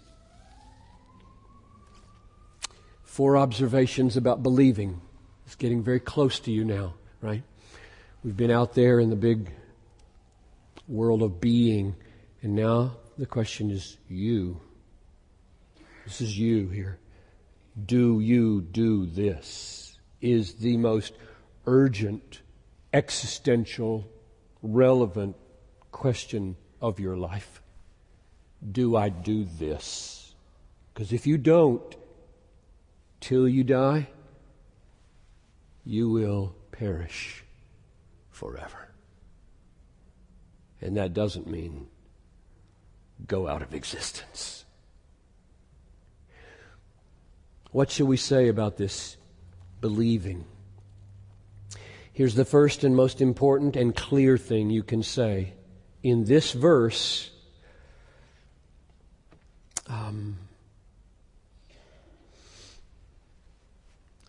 Four 3.04 3.38
observations 3.38 4.17
about 4.17 4.41
believing. 4.41 5.02
It's 5.46 5.56
getting 5.56 5.84
very 5.84 6.00
close 6.00 6.39
to 6.41 6.52
you 6.52 6.63
now, 6.63 6.96
right? 7.22 7.43
We've 8.28 8.36
been 8.36 8.52
out 8.52 8.74
there 8.74 9.00
in 9.00 9.10
the 9.10 9.16
big 9.16 9.50
world 10.86 11.22
of 11.22 11.40
being, 11.40 11.96
and 12.42 12.56
now 12.58 12.98
the 13.18 13.26
question 13.26 13.72
is 13.72 13.96
you. 14.10 14.60
This 16.04 16.20
is 16.20 16.38
you 16.38 16.68
here. 16.68 17.00
Do 17.86 18.20
you 18.20 18.60
do 18.60 19.06
this? 19.06 19.98
Is 20.20 20.56
the 20.56 20.76
most 20.76 21.13
urgent, 21.66 22.42
existential, 22.92 24.06
relevant 24.62 25.38
question 25.94 26.58
of 26.82 27.00
your 27.00 27.16
life. 27.16 27.62
Do 28.74 28.98
I 28.98 29.08
do 29.08 29.46
this? 29.58 30.36
Because 30.94 31.13
if 31.13 31.26
you 31.26 31.38
don't, 31.38 31.96
till 33.22 33.48
you 33.48 33.63
die, 33.63 34.10
you 35.86 36.10
will 36.10 36.54
perish 36.74 37.46
forever. 38.38 38.89
And 40.80 40.95
that 40.95 41.13
doesn't 41.13 41.47
mean 41.47 41.88
go 43.26 43.47
out 43.47 43.63
of 43.63 43.73
existence. 43.73 44.63
What 47.71 47.89
shall 47.89 48.06
we 48.06 48.17
say 48.17 48.47
about 48.47 48.78
this 48.78 49.17
believing? 49.82 50.45
Here's 52.13 52.36
the 52.36 52.45
first 52.45 52.84
and 52.84 52.95
most 52.95 53.21
important 53.21 53.76
and 53.76 53.95
clear 53.95 54.38
thing 54.38 54.69
you 54.69 54.84
can 54.84 55.02
say. 55.02 55.54
In 56.04 56.26
this 56.26 56.52
verse, 56.52 57.32
um, 59.88 60.38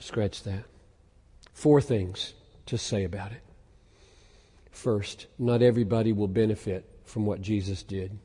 scratch 0.01 0.43
that. 0.45 0.65
Four 1.53 1.83
things 1.83 2.33
to 2.67 2.79
say 2.79 3.05
about 3.05 3.33
it. 3.33 3.43
First, 4.79 5.27
not 5.41 5.61
everybody 5.61 6.13
will 6.13 6.29
benefit 6.29 6.89
from 7.05 7.27
what 7.27 7.43
Jesus 7.43 7.83
did. 7.83 8.17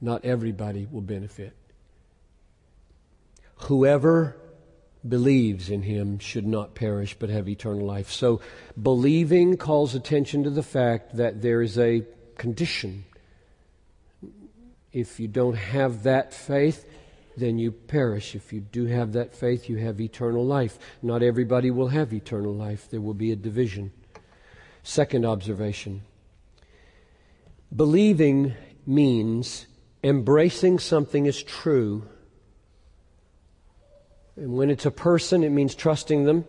Not 0.00 0.24
everybody 0.24 0.88
will 0.90 1.02
benefit. 1.02 1.54
Whoever 3.68 4.36
believes 5.08 5.70
in 5.70 5.82
him 5.82 6.18
should 6.18 6.48
not 6.48 6.74
perish 6.74 7.14
but 7.16 7.30
have 7.30 7.48
eternal 7.48 7.86
life. 7.86 8.10
So, 8.10 8.40
believing 8.82 9.56
calls 9.56 9.94
attention 9.94 10.42
to 10.42 10.50
the 10.50 10.64
fact 10.64 11.16
that 11.16 11.42
there 11.42 11.62
is 11.62 11.78
a 11.78 12.02
condition. 12.38 13.04
If 14.92 15.20
you 15.20 15.28
don't 15.28 15.54
have 15.54 16.02
that 16.02 16.34
faith, 16.34 16.84
then 17.36 17.56
you 17.56 17.70
perish. 17.70 18.34
If 18.34 18.52
you 18.52 18.62
do 18.62 18.86
have 18.86 19.12
that 19.12 19.32
faith, 19.32 19.68
you 19.68 19.76
have 19.76 20.00
eternal 20.00 20.44
life. 20.44 20.76
Not 21.02 21.22
everybody 21.22 21.70
will 21.70 21.90
have 21.90 22.12
eternal 22.12 22.52
life, 22.52 22.90
there 22.90 23.00
will 23.00 23.14
be 23.14 23.30
a 23.30 23.36
division. 23.36 23.92
Second 24.84 25.24
observation 25.24 26.02
believing 27.74 28.54
means 28.86 29.66
embracing 30.02 30.78
something 30.78 31.26
as 31.26 31.42
true. 31.42 32.06
And 34.36 34.56
when 34.56 34.70
it's 34.70 34.86
a 34.86 34.90
person, 34.90 35.42
it 35.42 35.50
means 35.50 35.74
trusting 35.74 36.24
them. 36.24 36.44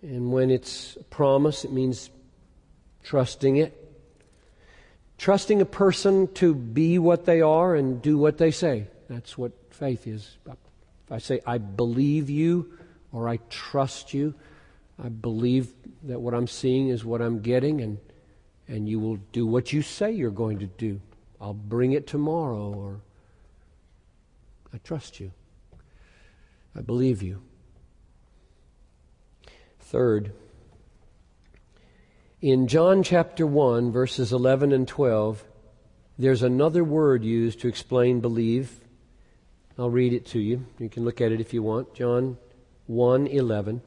And 0.00 0.32
when 0.32 0.50
it's 0.50 0.96
a 0.96 1.04
promise, 1.04 1.64
it 1.64 1.72
means 1.72 2.08
trusting 3.02 3.56
it. 3.56 3.80
Trusting 5.18 5.60
a 5.60 5.66
person 5.66 6.32
to 6.34 6.54
be 6.54 6.98
what 6.98 7.24
they 7.24 7.40
are 7.40 7.74
and 7.74 8.00
do 8.00 8.18
what 8.18 8.38
they 8.38 8.50
say. 8.50 8.86
That's 9.08 9.36
what 9.36 9.52
faith 9.70 10.06
is. 10.06 10.36
If 10.46 11.12
I 11.12 11.18
say, 11.18 11.40
I 11.46 11.58
believe 11.58 12.30
you 12.30 12.78
or 13.12 13.28
I 13.28 13.38
trust 13.50 14.14
you, 14.14 14.34
I 15.02 15.08
believe 15.08 15.72
that 16.04 16.20
what 16.20 16.34
I'm 16.34 16.46
seeing 16.46 16.88
is 16.88 17.04
what 17.04 17.20
I'm 17.20 17.40
getting, 17.40 17.80
and, 17.80 17.98
and 18.68 18.88
you 18.88 19.00
will 19.00 19.16
do 19.32 19.46
what 19.46 19.72
you 19.72 19.82
say 19.82 20.12
you're 20.12 20.30
going 20.30 20.60
to 20.60 20.66
do. 20.66 21.00
I'll 21.40 21.54
bring 21.54 21.92
it 21.92 22.06
tomorrow, 22.06 22.72
or 22.72 23.00
I 24.72 24.78
trust 24.78 25.20
you. 25.20 25.32
I 26.76 26.80
believe 26.80 27.22
you. 27.22 27.42
Third, 29.80 30.32
in 32.40 32.66
John 32.68 33.02
chapter 33.02 33.46
1, 33.46 33.92
verses 33.92 34.32
11 34.32 34.72
and 34.72 34.86
12, 34.86 35.44
there's 36.18 36.42
another 36.42 36.84
word 36.84 37.24
used 37.24 37.60
to 37.60 37.68
explain 37.68 38.20
believe 38.20 38.80
I'll 39.78 39.90
read 39.90 40.12
it 40.12 40.26
to 40.26 40.38
you. 40.38 40.66
You 40.78 40.88
can 40.88 41.04
look 41.04 41.20
at 41.20 41.32
it 41.32 41.40
if 41.40 41.52
you 41.52 41.62
want. 41.62 41.94
John 41.94 42.38
1:11. 42.88 43.80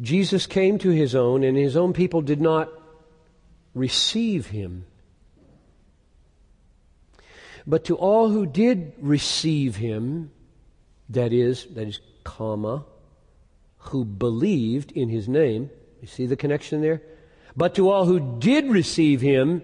Jesus 0.00 0.46
came 0.46 0.78
to 0.78 0.90
his 0.90 1.14
own 1.14 1.44
and 1.44 1.56
his 1.56 1.76
own 1.76 1.92
people 1.92 2.22
did 2.22 2.40
not 2.40 2.68
receive 3.74 4.46
him. 4.46 4.84
But 7.66 7.84
to 7.84 7.96
all 7.96 8.28
who 8.28 8.46
did 8.46 8.94
receive 8.98 9.76
him, 9.76 10.30
that 11.08 11.32
is, 11.32 11.66
that 11.74 11.86
is, 11.86 12.00
comma, 12.24 12.84
who 13.78 14.04
believed 14.04 14.92
in 14.92 15.08
his 15.08 15.28
name, 15.28 15.70
you 16.00 16.08
see 16.08 16.26
the 16.26 16.36
connection 16.36 16.80
there? 16.80 17.02
But 17.56 17.74
to 17.76 17.90
all 17.90 18.06
who 18.06 18.38
did 18.38 18.66
receive 18.66 19.20
him, 19.20 19.62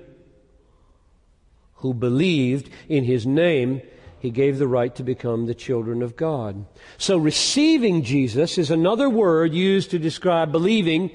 who 1.74 1.94
believed 1.94 2.70
in 2.88 3.04
his 3.04 3.26
name, 3.26 3.82
he 4.20 4.30
gave 4.30 4.58
the 4.58 4.68
right 4.68 4.94
to 4.96 5.02
become 5.02 5.46
the 5.46 5.54
children 5.54 6.02
of 6.02 6.16
God. 6.16 6.66
So 6.96 7.18
receiving 7.18 8.02
Jesus 8.02 8.58
is 8.58 8.70
another 8.70 9.08
word 9.08 9.54
used 9.54 9.90
to 9.92 9.98
describe 9.98 10.50
believing. 10.50 11.10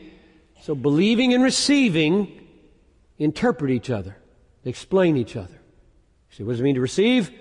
So 0.61 0.75
believing 0.75 1.33
and 1.33 1.43
receiving 1.43 2.47
interpret 3.17 3.71
each 3.71 3.89
other. 3.89 4.15
Explain 4.65 5.17
each 5.17 5.35
other. 5.35 5.59
See, 6.31 6.43
what 6.43 6.53
does 6.53 6.61
it 6.61 6.63
mean 6.63 6.75
to 6.75 6.81
receive? 6.81 7.31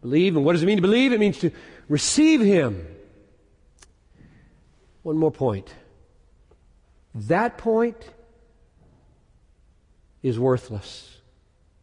Believe. 0.00 0.36
And 0.36 0.44
what 0.44 0.52
does 0.52 0.62
it 0.62 0.66
mean 0.66 0.78
to 0.78 0.82
believe? 0.82 1.12
It 1.12 1.20
means 1.20 1.38
to 1.38 1.50
receive 1.88 2.40
Him. 2.40 2.86
One 5.02 5.16
more 5.16 5.30
point. 5.30 5.72
That 7.14 7.56
point 7.56 8.10
is 10.22 10.38
worthless 10.38 11.16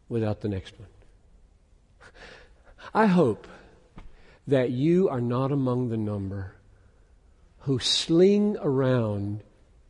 without 0.10 0.42
the 0.42 0.50
next 0.50 0.78
one. 0.78 0.90
I 2.96 3.08
hope 3.08 3.46
that 4.48 4.72
you 4.72 5.10
are 5.10 5.20
not 5.20 5.52
among 5.52 5.90
the 5.90 5.98
number 5.98 6.56
who 7.60 7.78
sling 7.78 8.56
around 8.62 9.44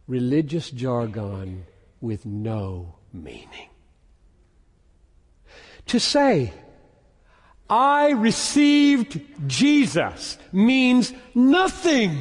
religious 0.08 0.72
jargon 0.72 1.68
with 2.02 2.26
no 2.26 2.96
meaning. 3.14 3.70
To 5.86 6.00
say, 6.00 6.52
I 7.70 8.10
received 8.10 9.22
Jesus 9.46 10.40
means 10.52 11.14
nothing 11.36 12.18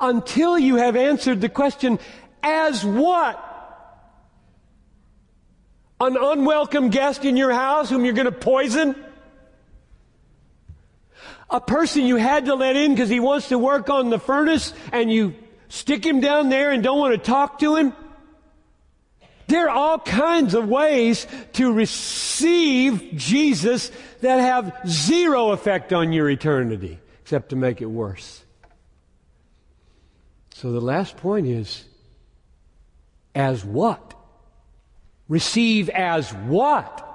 until 0.00 0.58
you 0.58 0.76
have 0.76 0.96
answered 0.96 1.42
the 1.42 1.50
question, 1.50 1.98
as 2.42 2.86
what? 2.86 3.51
An 6.02 6.16
unwelcome 6.16 6.90
guest 6.90 7.24
in 7.24 7.36
your 7.36 7.52
house 7.52 7.88
whom 7.88 8.04
you're 8.04 8.12
going 8.12 8.24
to 8.24 8.32
poison? 8.32 8.96
A 11.48 11.60
person 11.60 12.04
you 12.06 12.16
had 12.16 12.46
to 12.46 12.56
let 12.56 12.74
in 12.74 12.92
because 12.92 13.08
he 13.08 13.20
wants 13.20 13.50
to 13.50 13.58
work 13.58 13.88
on 13.88 14.10
the 14.10 14.18
furnace 14.18 14.74
and 14.90 15.12
you 15.12 15.36
stick 15.68 16.04
him 16.04 16.18
down 16.18 16.48
there 16.48 16.72
and 16.72 16.82
don't 16.82 16.98
want 16.98 17.14
to 17.14 17.18
talk 17.18 17.60
to 17.60 17.76
him? 17.76 17.92
There 19.46 19.66
are 19.66 19.70
all 19.70 19.98
kinds 20.00 20.54
of 20.54 20.68
ways 20.68 21.24
to 21.52 21.72
receive 21.72 23.12
Jesus 23.14 23.92
that 24.22 24.40
have 24.40 24.76
zero 24.88 25.50
effect 25.50 25.92
on 25.92 26.12
your 26.12 26.28
eternity, 26.28 26.98
except 27.20 27.50
to 27.50 27.56
make 27.56 27.80
it 27.80 27.86
worse. 27.86 28.42
So 30.54 30.72
the 30.72 30.80
last 30.80 31.16
point 31.16 31.46
is 31.46 31.84
as 33.36 33.64
what? 33.64 34.11
Receive 35.32 35.88
as 35.88 36.30
what? 36.30 37.08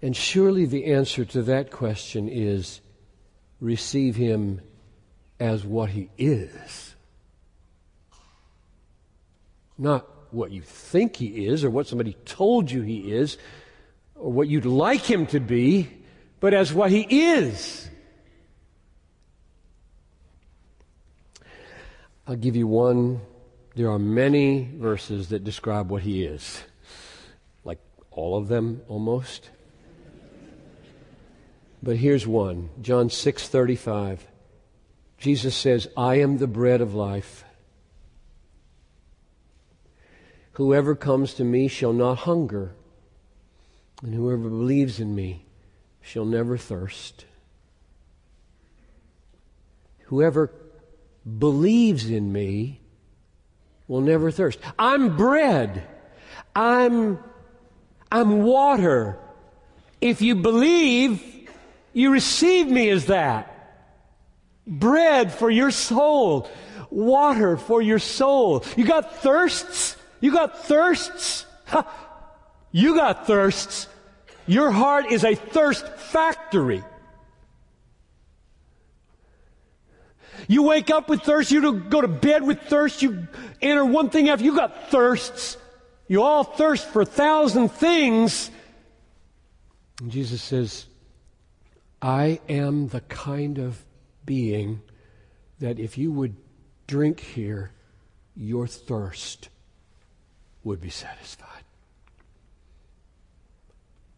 And 0.00 0.14
surely 0.14 0.64
the 0.64 0.92
answer 0.92 1.24
to 1.24 1.42
that 1.42 1.72
question 1.72 2.28
is 2.28 2.80
receive 3.60 4.14
him 4.14 4.60
as 5.40 5.64
what 5.64 5.90
he 5.90 6.08
is. 6.16 6.94
Not 9.76 10.06
what 10.30 10.52
you 10.52 10.62
think 10.62 11.16
he 11.16 11.46
is 11.46 11.64
or 11.64 11.70
what 11.70 11.88
somebody 11.88 12.16
told 12.24 12.70
you 12.70 12.82
he 12.82 13.10
is 13.10 13.38
or 14.14 14.30
what 14.30 14.46
you'd 14.46 14.64
like 14.64 15.02
him 15.02 15.26
to 15.26 15.40
be, 15.40 15.90
but 16.38 16.54
as 16.54 16.72
what 16.72 16.92
he 16.92 17.32
is. 17.32 17.90
I'll 22.28 22.36
give 22.36 22.54
you 22.54 22.68
one 22.68 23.20
there 23.78 23.92
are 23.92 23.98
many 23.98 24.68
verses 24.74 25.28
that 25.28 25.44
describe 25.44 25.88
what 25.88 26.02
he 26.02 26.24
is, 26.24 26.64
like 27.62 27.78
all 28.10 28.36
of 28.36 28.48
them 28.48 28.82
almost. 28.88 29.50
But 31.80 31.98
here's 31.98 32.26
one 32.26 32.70
John 32.82 33.08
6:35. 33.08 34.26
Jesus 35.16 35.54
says, 35.54 35.86
"I 35.96 36.16
am 36.16 36.38
the 36.38 36.48
bread 36.48 36.80
of 36.80 36.92
life. 36.92 37.44
Whoever 40.54 40.96
comes 40.96 41.34
to 41.34 41.44
me 41.44 41.68
shall 41.68 41.92
not 41.92 42.18
hunger, 42.18 42.74
and 44.02 44.12
whoever 44.12 44.48
believes 44.48 44.98
in 44.98 45.14
me 45.14 45.46
shall 46.00 46.24
never 46.24 46.56
thirst." 46.56 47.26
Whoever 50.06 50.50
believes 51.38 52.10
in 52.10 52.32
me 52.32 52.80
will 53.88 54.02
never 54.02 54.30
thirst. 54.30 54.58
I'm 54.78 55.16
bread. 55.16 55.82
I'm, 56.54 57.18
I'm 58.12 58.42
water. 58.42 59.18
If 60.00 60.22
you 60.22 60.36
believe, 60.36 61.48
you 61.92 62.12
receive 62.12 62.68
me 62.68 62.90
as 62.90 63.06
that. 63.06 63.54
Bread 64.66 65.32
for 65.32 65.50
your 65.50 65.70
soul. 65.70 66.48
Water 66.90 67.56
for 67.56 67.82
your 67.82 67.98
soul. 67.98 68.64
You 68.76 68.84
got 68.84 69.16
thirsts? 69.16 69.96
You 70.20 70.32
got 70.32 70.64
thirsts? 70.64 71.46
You 72.70 72.94
got 72.94 73.26
thirsts. 73.26 73.88
Your 74.46 74.70
heart 74.70 75.10
is 75.10 75.24
a 75.24 75.34
thirst 75.34 75.86
factory. 75.88 76.84
You 80.48 80.62
wake 80.64 80.90
up 80.90 81.08
with 81.08 81.22
thirst. 81.22 81.50
You 81.50 81.74
go 81.74 82.00
to 82.00 82.08
bed 82.08 82.42
with 82.42 82.62
thirst. 82.62 83.02
You 83.02 83.28
enter 83.60 83.84
one 83.84 84.10
thing 84.10 84.30
after. 84.30 84.44
You 84.44 84.56
got 84.56 84.90
thirsts. 84.90 85.58
You 86.08 86.22
all 86.22 86.42
thirst 86.42 86.88
for 86.88 87.02
a 87.02 87.06
thousand 87.06 87.68
things. 87.68 88.50
And 90.00 90.10
Jesus 90.10 90.42
says, 90.42 90.86
I 92.00 92.40
am 92.48 92.88
the 92.88 93.02
kind 93.02 93.58
of 93.58 93.84
being 94.24 94.80
that 95.60 95.78
if 95.78 95.98
you 95.98 96.10
would 96.12 96.34
drink 96.86 97.20
here, 97.20 97.72
your 98.34 98.66
thirst 98.66 99.50
would 100.64 100.80
be 100.80 100.90
satisfied. 100.90 101.64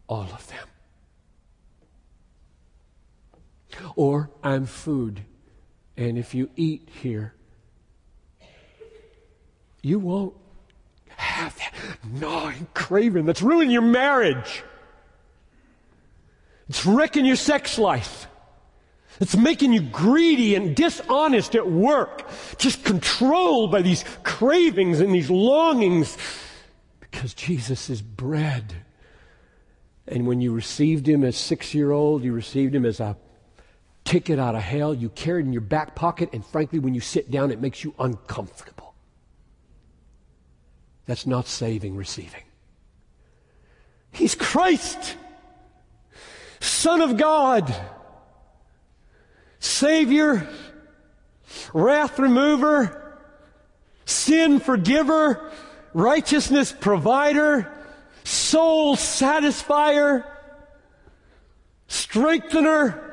All 0.07 0.29
of 0.31 0.47
them. 0.47 0.67
Or 3.95 4.29
I'm 4.43 4.65
food, 4.65 5.21
and 5.97 6.17
if 6.17 6.33
you 6.33 6.49
eat 6.55 6.89
here, 7.01 7.33
you 9.81 9.99
won't 9.99 10.35
have 11.07 11.55
that 11.57 11.73
gnawing 12.11 12.67
craving 12.73 13.25
that's 13.25 13.41
ruining 13.41 13.71
your 13.71 13.81
marriage. 13.81 14.63
It's 16.69 16.85
wrecking 16.85 17.25
your 17.25 17.35
sex 17.35 17.77
life. 17.77 18.27
It's 19.19 19.35
making 19.35 19.73
you 19.73 19.81
greedy 19.81 20.55
and 20.55 20.75
dishonest 20.75 21.53
at 21.55 21.69
work, 21.69 22.27
just 22.57 22.83
controlled 22.83 23.71
by 23.71 23.81
these 23.81 24.03
cravings 24.23 24.99
and 24.99 25.13
these 25.13 25.29
longings 25.29 26.17
because 26.99 27.33
Jesus 27.33 27.89
is 27.89 28.01
bread. 28.01 28.73
And 30.07 30.25
when 30.25 30.41
you 30.41 30.53
received 30.53 31.07
him 31.07 31.23
as 31.23 31.37
six 31.37 31.75
year 31.75 31.91
old, 31.91 32.23
you 32.23 32.33
received 32.33 32.73
him 32.73 32.85
as 32.85 32.99
a 32.99 33.15
ticket 34.03 34.39
out 34.39 34.55
of 34.55 34.61
hell. 34.61 34.93
You 34.93 35.09
carry 35.09 35.41
it 35.41 35.45
in 35.45 35.53
your 35.53 35.61
back 35.61 35.95
pocket, 35.95 36.29
and 36.33 36.45
frankly, 36.45 36.79
when 36.79 36.93
you 36.93 37.01
sit 37.01 37.31
down, 37.31 37.51
it 37.51 37.61
makes 37.61 37.83
you 37.83 37.93
uncomfortable. 37.99 38.93
That's 41.05 41.25
not 41.25 41.47
saving, 41.47 41.95
receiving. 41.95 42.43
He's 44.11 44.35
Christ, 44.35 45.15
Son 46.59 47.01
of 47.01 47.17
God, 47.17 47.73
Savior, 49.59 50.47
wrath 51.73 52.19
remover, 52.19 53.19
sin 54.05 54.59
forgiver, 54.59 55.51
righteousness 55.93 56.73
provider, 56.77 57.71
soul 58.23 58.95
satisfier, 58.95 60.25
strengthener. 61.87 63.10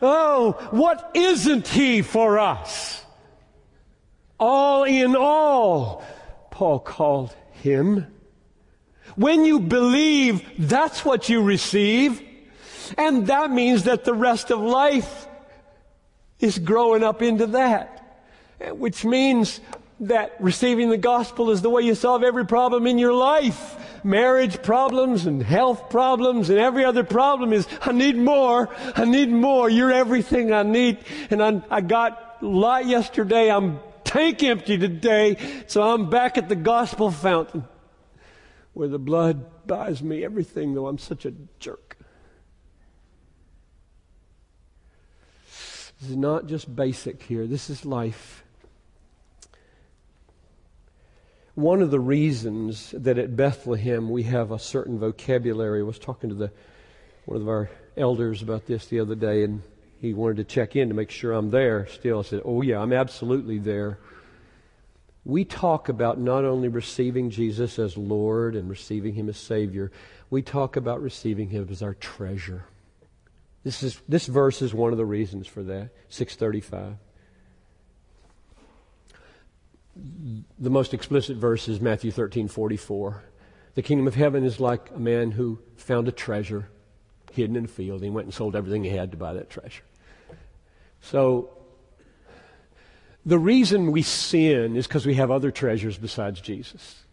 Oh, 0.00 0.52
what 0.70 1.10
isn't 1.14 1.68
He 1.68 2.02
for 2.02 2.38
us? 2.38 3.04
All 4.38 4.84
in 4.84 5.16
all, 5.16 6.04
Paul 6.50 6.78
called 6.78 7.34
Him. 7.52 8.06
When 9.16 9.44
you 9.44 9.58
believe, 9.58 10.48
that's 10.58 11.04
what 11.04 11.28
you 11.28 11.42
receive. 11.42 12.22
And 12.96 13.26
that 13.26 13.50
means 13.50 13.84
that 13.84 14.04
the 14.04 14.14
rest 14.14 14.50
of 14.50 14.60
life 14.60 15.26
is 16.38 16.58
growing 16.58 17.02
up 17.02 17.20
into 17.20 17.48
that. 17.48 17.94
Which 18.70 19.04
means 19.04 19.60
that 20.00 20.36
receiving 20.38 20.90
the 20.90 20.96
gospel 20.96 21.50
is 21.50 21.62
the 21.62 21.70
way 21.70 21.82
you 21.82 21.94
solve 21.94 22.22
every 22.22 22.46
problem 22.46 22.86
in 22.86 22.98
your 22.98 23.12
life. 23.12 23.76
Marriage 24.08 24.62
problems 24.62 25.26
and 25.26 25.42
health 25.42 25.90
problems 25.90 26.48
and 26.48 26.58
every 26.58 26.82
other 26.82 27.04
problem 27.04 27.52
is, 27.52 27.68
I 27.82 27.92
need 27.92 28.16
more. 28.16 28.74
I 28.96 29.04
need 29.04 29.28
more. 29.28 29.68
You're 29.68 29.92
everything 29.92 30.50
I 30.50 30.62
need. 30.62 30.96
And 31.28 31.42
I, 31.42 31.62
I 31.68 31.82
got 31.82 32.38
a 32.40 32.46
lot 32.46 32.86
yesterday. 32.86 33.50
I'm 33.50 33.80
tank 34.04 34.42
empty 34.42 34.78
today. 34.78 35.36
So 35.66 35.82
I'm 35.82 36.08
back 36.08 36.38
at 36.38 36.48
the 36.48 36.56
gospel 36.56 37.10
fountain 37.10 37.68
where 38.72 38.88
the 38.88 38.98
blood 38.98 39.66
buys 39.66 40.02
me 40.02 40.24
everything, 40.24 40.72
though 40.72 40.86
I'm 40.86 40.96
such 40.96 41.26
a 41.26 41.32
jerk. 41.58 41.98
This 46.00 46.10
is 46.10 46.16
not 46.16 46.46
just 46.46 46.74
basic 46.74 47.22
here. 47.24 47.46
This 47.46 47.68
is 47.68 47.84
life. 47.84 48.42
One 51.58 51.82
of 51.82 51.90
the 51.90 51.98
reasons 51.98 52.92
that 52.96 53.18
at 53.18 53.34
Bethlehem 53.34 54.10
we 54.10 54.22
have 54.22 54.52
a 54.52 54.60
certain 54.60 54.96
vocabulary. 54.96 55.80
I 55.80 55.82
was 55.82 55.98
talking 55.98 56.30
to 56.30 56.36
the 56.36 56.52
one 57.24 57.40
of 57.40 57.48
our 57.48 57.68
elders 57.96 58.42
about 58.42 58.66
this 58.66 58.86
the 58.86 59.00
other 59.00 59.16
day, 59.16 59.42
and 59.42 59.62
he 60.00 60.14
wanted 60.14 60.36
to 60.36 60.44
check 60.44 60.76
in 60.76 60.88
to 60.88 60.94
make 60.94 61.10
sure 61.10 61.32
I'm 61.32 61.50
there 61.50 61.88
still. 61.88 62.20
I 62.20 62.22
said, 62.22 62.42
Oh, 62.44 62.62
yeah, 62.62 62.78
I'm 62.78 62.92
absolutely 62.92 63.58
there. 63.58 63.98
We 65.24 65.44
talk 65.44 65.88
about 65.88 66.20
not 66.20 66.44
only 66.44 66.68
receiving 66.68 67.28
Jesus 67.28 67.76
as 67.80 67.96
Lord 67.96 68.54
and 68.54 68.70
receiving 68.70 69.14
Him 69.14 69.28
as 69.28 69.36
Savior, 69.36 69.90
we 70.30 70.42
talk 70.42 70.76
about 70.76 71.02
receiving 71.02 71.48
Him 71.50 71.66
as 71.72 71.82
our 71.82 71.94
treasure. 71.94 72.66
This, 73.64 73.82
is, 73.82 74.00
this 74.08 74.26
verse 74.26 74.62
is 74.62 74.72
one 74.72 74.92
of 74.92 74.96
the 74.96 75.04
reasons 75.04 75.48
for 75.48 75.64
that, 75.64 75.90
635 76.08 76.98
the 80.58 80.70
most 80.70 80.94
explicit 80.94 81.36
verse 81.36 81.68
is 81.68 81.80
Matthew 81.80 82.10
13 82.10 82.48
44. 82.48 83.22
The 83.74 83.82
kingdom 83.82 84.06
of 84.06 84.14
heaven 84.14 84.44
is 84.44 84.60
like 84.60 84.90
a 84.94 84.98
man 84.98 85.30
who 85.30 85.58
found 85.76 86.08
a 86.08 86.12
treasure 86.12 86.68
hidden 87.32 87.56
in 87.56 87.64
a 87.64 87.68
field. 87.68 88.02
He 88.02 88.10
went 88.10 88.26
and 88.26 88.34
sold 88.34 88.56
everything 88.56 88.84
he 88.84 88.90
had 88.90 89.10
to 89.12 89.16
buy 89.16 89.34
that 89.34 89.50
treasure. 89.50 89.82
So, 91.00 91.50
the 93.24 93.38
reason 93.38 93.92
we 93.92 94.02
sin 94.02 94.76
is 94.76 94.86
because 94.86 95.06
we 95.06 95.14
have 95.14 95.30
other 95.30 95.50
treasures 95.50 95.98
besides 95.98 96.40
Jesus. 96.40 97.04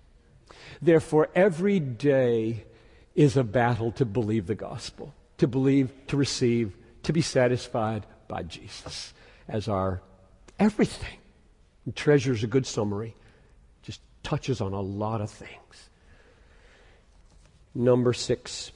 Therefore, 0.81 1.29
every 1.35 1.79
day 1.79 2.65
is 3.15 3.37
a 3.37 3.43
battle 3.43 3.91
to 3.93 4.05
believe 4.05 4.47
the 4.47 4.55
gospel, 4.55 5.13
to 5.37 5.47
believe, 5.47 5.91
to 6.07 6.17
receive, 6.17 6.75
to 7.03 7.13
be 7.13 7.21
satisfied 7.21 8.05
by 8.27 8.43
Jesus 8.43 9.13
as 9.47 9.67
our 9.67 10.01
everything. 10.59 11.17
And 11.85 11.95
treasure 11.95 12.33
is 12.33 12.43
a 12.43 12.47
good 12.47 12.65
summary. 12.65 13.15
Just 13.83 14.01
touches 14.23 14.61
on 14.61 14.73
a 14.73 14.81
lot 14.81 15.21
of 15.21 15.29
things. 15.29 15.89
Number 17.73 18.13
six. 18.13 18.71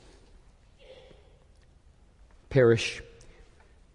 Perish. 2.50 3.02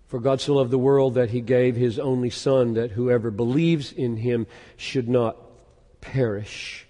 For 0.08 0.20
God 0.20 0.40
so 0.40 0.54
loved 0.54 0.70
the 0.70 0.78
world 0.78 1.14
that 1.14 1.30
he 1.30 1.40
gave 1.40 1.76
his 1.76 1.98
only 1.98 2.30
Son, 2.30 2.74
that 2.74 2.92
whoever 2.92 3.30
believes 3.30 3.92
in 3.92 4.16
him 4.16 4.46
should 4.76 5.08
not 5.08 5.36
perish. 6.00 6.86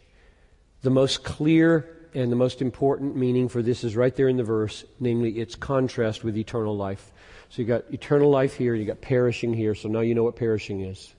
The 0.83 0.91
most 0.91 1.25
clear 1.25 1.89
and 2.15 2.31
the 2.31 2.37
most 2.37 2.61
important 2.61 3.17
meaning 3.17 3.49
for 3.49 3.63
this 3.63 3.83
is 3.83 3.97
right 3.97 4.15
there 4.15 4.29
in 4.29 4.37
the 4.37 4.45
verse, 4.45 4.85
namely 5.01 5.39
its 5.39 5.55
contrast 5.55 6.23
with 6.23 6.37
eternal 6.37 6.77
life. 6.77 7.13
So 7.49 7.63
you 7.63 7.69
got 7.69 7.85
eternal 7.93 8.31
life 8.31 8.57
here, 8.57 8.75
you 8.75 8.85
got 8.85 9.01
perishing 9.01 9.55
here, 9.55 9.75
so 9.75 9.89
now 9.89 10.01
you 10.01 10.15
know 10.15 10.25
what 10.25 10.37
perishing 10.37 10.83
is. 10.83 11.15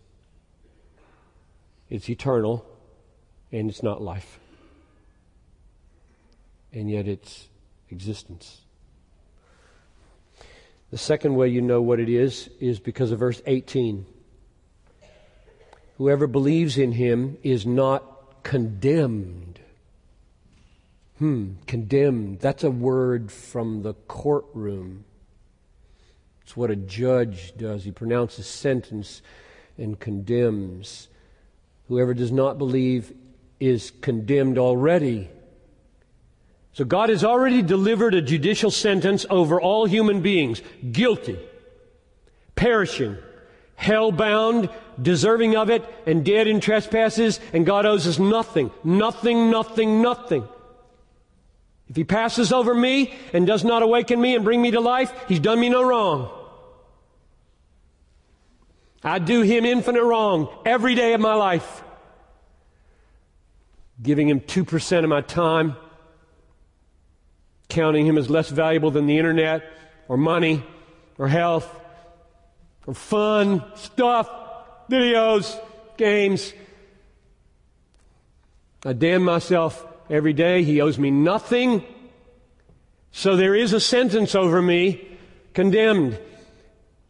It's 1.89 2.09
eternal, 2.09 2.65
and 3.51 3.69
it's 3.69 3.83
not 3.83 4.01
life. 4.01 4.39
And 6.73 6.89
yet 6.89 7.07
it's 7.07 7.47
existence. 7.89 8.61
The 10.91 10.97
second 10.97 11.36
way 11.36 11.49
you 11.49 11.61
know 11.61 11.81
what 11.81 11.99
it 11.99 12.09
is 12.09 12.49
is 12.59 12.79
because 12.79 13.11
of 13.11 13.19
verse 13.19 13.41
18. 13.45 14.05
Whoever 15.97 16.27
believes 16.27 16.77
in 16.77 16.91
him 16.93 17.38
is 17.43 17.65
not 17.65 18.43
condemned. 18.43 19.59
Hmm, 21.19 21.53
condemned. 21.65 22.39
That's 22.39 22.63
a 22.63 22.71
word 22.71 23.31
from 23.31 23.83
the 23.83 23.93
courtroom. 23.93 25.05
It's 26.43 26.57
what 26.57 26.69
a 26.69 26.75
judge 26.75 27.53
does. 27.57 27.86
He 27.86 27.91
pronounces 27.91 28.45
sentence 28.45 29.21
and 29.77 29.99
condemns. 29.99 31.07
Whoever 31.88 32.13
does 32.13 32.31
not 32.31 32.57
believe 32.57 33.13
is 33.59 33.91
condemned 34.01 34.57
already. 34.57 35.29
So 36.73 36.83
God 36.83 37.09
has 37.09 37.23
already 37.23 37.61
delivered 37.61 38.13
a 38.13 38.21
judicial 38.21 38.71
sentence 38.71 39.25
over 39.29 39.61
all 39.61 39.86
human 39.86 40.21
beings 40.21 40.61
guilty, 40.91 41.39
perishing, 42.55 43.17
hell 43.75 44.11
bound, 44.11 44.69
deserving 45.01 45.55
of 45.55 45.69
it, 45.69 45.86
and 46.05 46.25
dead 46.25 46.47
in 46.47 46.59
trespasses, 46.59 47.39
and 47.53 47.65
God 47.65 47.86
owes 47.86 48.07
us 48.07 48.19
nothing, 48.19 48.71
nothing, 48.83 49.49
nothing, 49.49 50.01
nothing. 50.01 50.47
If 51.88 51.95
He 51.95 52.03
passes 52.03 52.51
over 52.51 52.73
me 52.73 53.13
and 53.31 53.45
does 53.45 53.63
not 53.63 53.83
awaken 53.83 54.19
me 54.19 54.36
and 54.36 54.43
bring 54.43 54.61
me 54.61 54.71
to 54.71 54.81
life, 54.81 55.13
He's 55.27 55.39
done 55.39 55.59
me 55.59 55.69
no 55.69 55.83
wrong. 55.83 56.44
I 59.03 59.19
do 59.19 59.41
him 59.41 59.65
infinite 59.65 60.03
wrong 60.03 60.49
every 60.65 60.95
day 60.95 61.13
of 61.13 61.21
my 61.21 61.35
life. 61.35 61.83
Giving 64.01 64.27
him 64.27 64.41
2% 64.41 65.03
of 65.03 65.09
my 65.09 65.21
time, 65.21 65.77
counting 67.69 68.05
him 68.05 68.17
as 68.17 68.29
less 68.29 68.49
valuable 68.49 68.91
than 68.91 69.05
the 69.05 69.17
internet 69.17 69.63
or 70.07 70.17
money 70.17 70.63
or 71.17 71.27
health 71.27 71.69
or 72.85 72.93
fun, 72.93 73.63
stuff, 73.75 74.29
videos, 74.89 75.57
games. 75.97 76.53
I 78.85 78.93
damn 78.93 79.23
myself 79.23 79.85
every 80.09 80.33
day. 80.33 80.63
He 80.63 80.81
owes 80.81 80.99
me 80.99 81.09
nothing. 81.09 81.83
So 83.11 83.35
there 83.35 83.55
is 83.55 83.73
a 83.73 83.79
sentence 83.79 84.35
over 84.35 84.61
me, 84.61 85.17
condemned. 85.53 86.19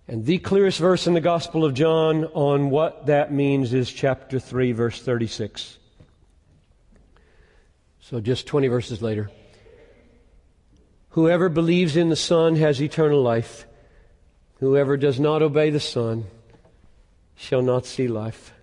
And 0.08 0.26
the 0.26 0.38
clearest 0.38 0.80
verse 0.80 1.08
in 1.08 1.16
the 1.16 1.22
Gospel 1.22 1.66
of 1.66 1.74
John 1.74 2.26
on 2.26 2.70
what 2.70 3.08
that 3.08 3.34
means 3.34 3.74
is 3.74 3.92
chapter 3.92 4.40
3, 4.40 4.72
verse 4.72 5.02
36. 5.02 5.80
So 8.02 8.20
just 8.20 8.46
20 8.46 8.68
verses 8.68 9.02
later. 9.02 9.32
Whoever 11.10 11.50
believes 11.50 11.96
in 11.96 12.10
the 12.10 12.16
Son 12.16 12.56
has 12.58 12.80
eternal 12.80 13.22
life. 13.22 13.66
Whoever 14.60 14.96
does 14.96 15.20
not 15.20 15.42
obey 15.42 15.72
the 15.72 15.80
Son 15.80 16.26
shall 17.36 17.64
not 17.64 17.86
see 17.86 18.08
life, 18.08 18.54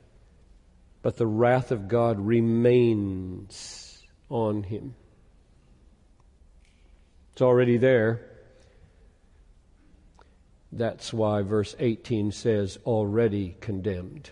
but 1.03 1.17
the 1.17 1.27
wrath 1.27 1.73
of 1.73 1.89
God 1.89 2.21
remains 2.21 4.03
on 4.29 4.63
him. 4.63 4.95
It's 7.33 7.43
already 7.43 7.79
there. 7.79 8.32
That's 10.73 11.13
why 11.13 11.43
verse 11.43 11.77
18 11.79 12.33
says, 12.33 12.79
already 12.87 13.57
condemned. 13.61 14.31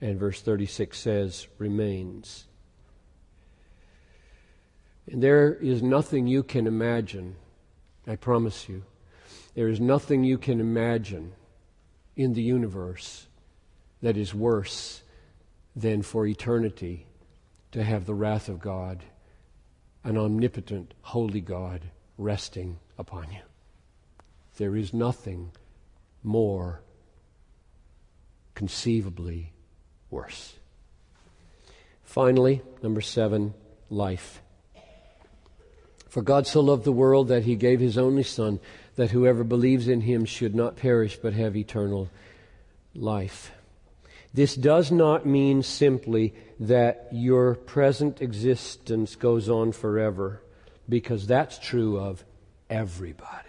And 0.00 0.18
verse 0.18 0.40
36 0.40 0.96
says, 0.96 1.48
remains. 1.58 2.46
And 5.10 5.20
there 5.20 5.52
is 5.52 5.82
nothing 5.82 6.28
you 6.28 6.44
can 6.44 6.68
imagine, 6.68 7.34
I 8.06 8.16
promise 8.16 8.68
you, 8.68 8.84
there 9.54 9.68
is 9.68 9.80
nothing 9.80 10.22
you 10.22 10.38
can 10.38 10.60
imagine 10.60 11.32
in 12.16 12.34
the 12.34 12.42
universe 12.42 13.26
that 14.00 14.16
is 14.16 14.32
worse 14.32 15.02
than 15.74 16.02
for 16.02 16.26
eternity 16.26 17.06
to 17.72 17.82
have 17.82 18.06
the 18.06 18.14
wrath 18.14 18.48
of 18.48 18.60
God, 18.60 19.02
an 20.04 20.16
omnipotent, 20.16 20.94
holy 21.02 21.40
God, 21.40 21.82
resting 22.16 22.78
upon 22.96 23.32
you. 23.32 23.40
There 24.56 24.76
is 24.76 24.94
nothing 24.94 25.50
more 26.22 26.80
conceivably 28.54 29.52
worse. 30.10 30.54
Finally, 32.04 32.62
number 32.82 33.00
seven, 33.00 33.54
life. 33.90 34.40
For 36.08 36.22
God 36.22 36.46
so 36.46 36.60
loved 36.60 36.84
the 36.84 36.92
world 36.92 37.26
that 37.28 37.42
he 37.42 37.56
gave 37.56 37.80
his 37.80 37.98
only 37.98 38.22
Son, 38.22 38.60
that 38.94 39.10
whoever 39.10 39.42
believes 39.42 39.88
in 39.88 40.02
him 40.02 40.24
should 40.24 40.54
not 40.54 40.76
perish 40.76 41.16
but 41.16 41.32
have 41.32 41.56
eternal 41.56 42.08
life. 42.94 43.50
This 44.32 44.54
does 44.54 44.92
not 44.92 45.26
mean 45.26 45.64
simply 45.64 46.34
that 46.60 47.08
your 47.10 47.56
present 47.56 48.20
existence 48.22 49.16
goes 49.16 49.48
on 49.48 49.72
forever, 49.72 50.40
because 50.88 51.26
that's 51.26 51.58
true 51.58 51.98
of 51.98 52.24
everybody. 52.70 53.43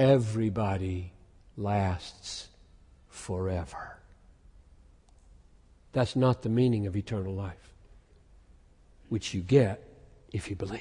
Everybody 0.00 1.12
lasts 1.58 2.48
forever. 3.10 3.98
That's 5.92 6.16
not 6.16 6.40
the 6.40 6.48
meaning 6.48 6.86
of 6.86 6.96
eternal 6.96 7.34
life, 7.34 7.74
which 9.10 9.34
you 9.34 9.42
get 9.42 9.86
if 10.32 10.48
you 10.48 10.56
believe. 10.56 10.80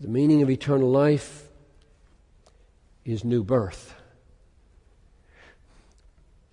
The 0.00 0.06
meaning 0.06 0.42
of 0.42 0.50
eternal 0.50 0.88
life 0.88 1.48
is 3.04 3.24
new 3.24 3.42
birth. 3.42 3.96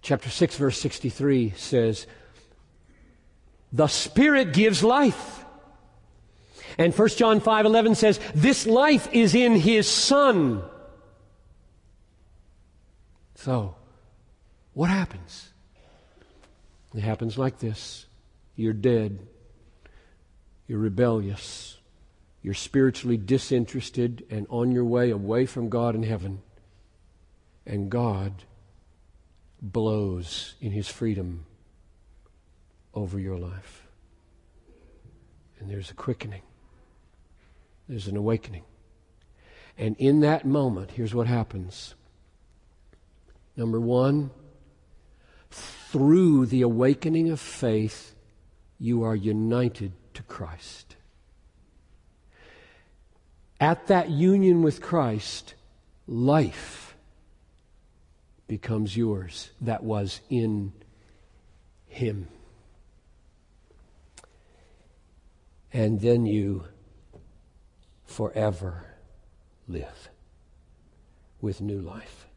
Chapter 0.01 0.31
6, 0.31 0.55
verse 0.55 0.81
63 0.81 1.53
says, 1.55 2.07
The 3.71 3.85
Spirit 3.85 4.51
gives 4.51 4.83
life. 4.83 5.45
And 6.79 6.97
1 6.97 7.09
John 7.09 7.41
5 7.41 7.65
11 7.65 7.95
says, 7.95 8.19
This 8.33 8.65
life 8.65 9.09
is 9.11 9.35
in 9.35 9.55
His 9.55 9.87
Son. 9.87 10.63
So, 13.35 13.75
what 14.73 14.89
happens? 14.89 15.49
It 16.95 17.01
happens 17.01 17.37
like 17.37 17.59
this 17.59 18.05
you're 18.55 18.73
dead, 18.73 19.19
you're 20.67 20.79
rebellious, 20.79 21.77
you're 22.41 22.53
spiritually 22.53 23.17
disinterested 23.17 24.25
and 24.29 24.47
on 24.49 24.71
your 24.71 24.85
way 24.85 25.09
away 25.09 25.45
from 25.45 25.69
God 25.69 25.95
in 25.95 26.03
heaven, 26.03 26.41
and 27.65 27.89
God 27.89 28.43
blows 29.61 30.55
in 30.61 30.71
His 30.71 30.87
freedom 30.87 31.45
over 32.93 33.19
your 33.19 33.37
life. 33.37 33.87
And 35.59 35.69
there's 35.69 35.91
a 35.91 35.93
quickening, 35.93 36.41
there's 37.89 38.07
an 38.07 38.15
awakening. 38.15 38.63
And 39.77 39.95
in 39.97 40.19
that 40.19 40.45
moment, 40.45 40.91
here's 40.91 41.15
what 41.15 41.25
happens. 41.25 41.95
Number 43.57 43.79
one, 43.79 44.29
through 45.49 46.45
the 46.45 46.61
awakening 46.61 47.31
of 47.31 47.39
faith, 47.39 48.15
you 48.77 49.03
are 49.03 49.15
united 49.15 49.91
to 50.13 50.23
Christ. 50.23 50.95
At 53.59 53.87
that 53.87 54.09
union 54.09 54.61
with 54.61 54.81
Christ, 54.81 55.55
life 56.07 56.95
becomes 58.47 58.95
yours 58.95 59.49
that 59.61 59.83
was 59.83 60.21
in 60.29 60.73
Him. 61.87 62.27
And 65.73 65.99
then 65.99 66.25
you 66.25 66.65
forever 68.09 68.85
live 69.67 70.09
with 71.41 71.61
new 71.61 71.79
life. 71.79 72.27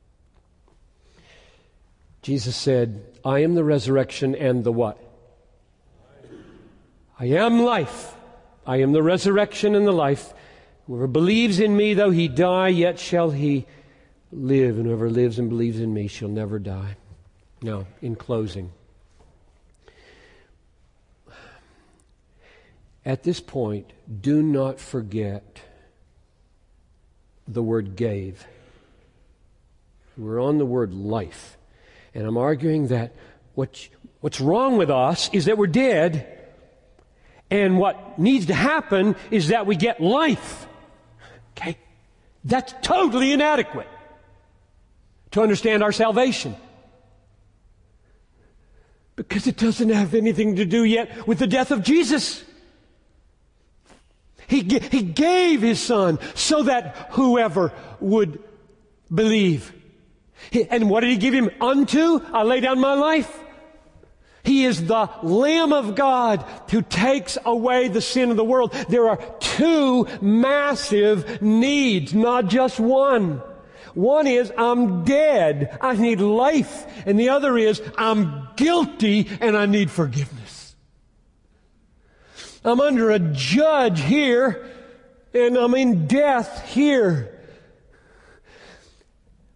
Jesus 2.20 2.54
said, 2.54 3.04
I 3.24 3.40
am 3.40 3.54
the 3.54 3.64
resurrection 3.64 4.34
and 4.34 4.62
the 4.62 4.70
what? 4.70 4.98
I 7.18 7.26
am 7.26 7.62
life. 7.62 8.14
I 8.66 8.76
am 8.76 8.92
the 8.92 9.02
resurrection 9.02 9.74
and 9.74 9.86
the 9.86 9.92
life. 9.92 10.32
Whoever 10.86 11.06
believes 11.06 11.58
in 11.58 11.76
me, 11.76 11.94
though 11.94 12.10
he 12.10 12.28
die, 12.28 12.68
yet 12.68 12.98
shall 12.98 13.30
he 13.30 13.66
live. 14.30 14.76
And 14.76 14.86
whoever 14.86 15.10
lives 15.10 15.38
and 15.38 15.48
believes 15.48 15.80
in 15.80 15.92
me 15.92 16.06
shall 16.06 16.28
never 16.28 16.58
die. 16.58 16.96
Now, 17.60 17.86
in 18.00 18.14
closing, 18.14 18.72
at 23.04 23.22
this 23.22 23.40
point, 23.40 23.92
do 24.20 24.42
not 24.42 24.78
forget 24.78 25.60
the 27.48 27.62
word 27.62 27.96
gave. 27.96 28.46
We're 30.16 30.40
on 30.40 30.58
the 30.58 30.66
word 30.66 30.94
life. 30.94 31.56
And 32.14 32.26
I'm 32.26 32.36
arguing 32.36 32.88
that 32.88 33.14
what, 33.54 33.88
what's 34.20 34.40
wrong 34.40 34.76
with 34.76 34.90
us 34.90 35.30
is 35.32 35.46
that 35.46 35.58
we're 35.58 35.66
dead, 35.66 36.26
and 37.50 37.78
what 37.78 38.18
needs 38.18 38.46
to 38.46 38.54
happen 38.54 39.16
is 39.30 39.48
that 39.48 39.66
we 39.66 39.76
get 39.76 40.00
life. 40.00 40.66
Okay? 41.56 41.76
That's 42.44 42.74
totally 42.82 43.32
inadequate 43.32 43.88
to 45.32 45.42
understand 45.42 45.82
our 45.82 45.92
salvation. 45.92 46.56
Because 49.16 49.46
it 49.46 49.56
doesn't 49.56 49.90
have 49.90 50.14
anything 50.14 50.56
to 50.56 50.64
do 50.64 50.84
yet 50.84 51.26
with 51.26 51.38
the 51.38 51.46
death 51.46 51.70
of 51.70 51.82
Jesus. 51.82 52.42
He, 54.52 54.78
he 54.78 55.02
gave 55.02 55.62
his 55.62 55.80
son 55.80 56.18
so 56.34 56.64
that 56.64 57.08
whoever 57.12 57.72
would 58.00 58.42
believe 59.12 59.72
and 60.70 60.90
what 60.90 61.00
did 61.00 61.10
he 61.10 61.16
give 61.16 61.34
him 61.34 61.50
unto? 61.60 62.20
I 62.32 62.42
lay 62.42 62.60
down 62.60 62.80
my 62.80 62.94
life. 62.94 63.38
He 64.44 64.64
is 64.64 64.86
the 64.86 65.08
Lamb 65.22 65.72
of 65.72 65.94
God 65.94 66.44
who 66.70 66.82
takes 66.82 67.38
away 67.44 67.88
the 67.88 68.00
sin 68.00 68.30
of 68.30 68.36
the 68.36 68.44
world. 68.44 68.72
There 68.88 69.08
are 69.08 69.18
two 69.38 70.06
massive 70.20 71.40
needs, 71.40 72.12
not 72.12 72.48
just 72.48 72.80
one. 72.80 73.40
One 73.94 74.26
is, 74.26 74.52
I'm 74.56 75.04
dead. 75.04 75.78
I 75.80 75.94
need 75.94 76.20
life. 76.20 76.86
And 77.06 77.20
the 77.20 77.28
other 77.28 77.56
is, 77.56 77.80
I'm 77.96 78.48
guilty 78.56 79.28
and 79.40 79.56
I 79.56 79.66
need 79.66 79.90
forgiveness. 79.90 80.41
I'm 82.64 82.80
under 82.80 83.10
a 83.10 83.18
judge 83.18 84.00
here 84.00 84.68
and 85.34 85.56
I'm 85.56 85.74
in 85.74 86.06
death 86.06 86.66
here. 86.66 87.40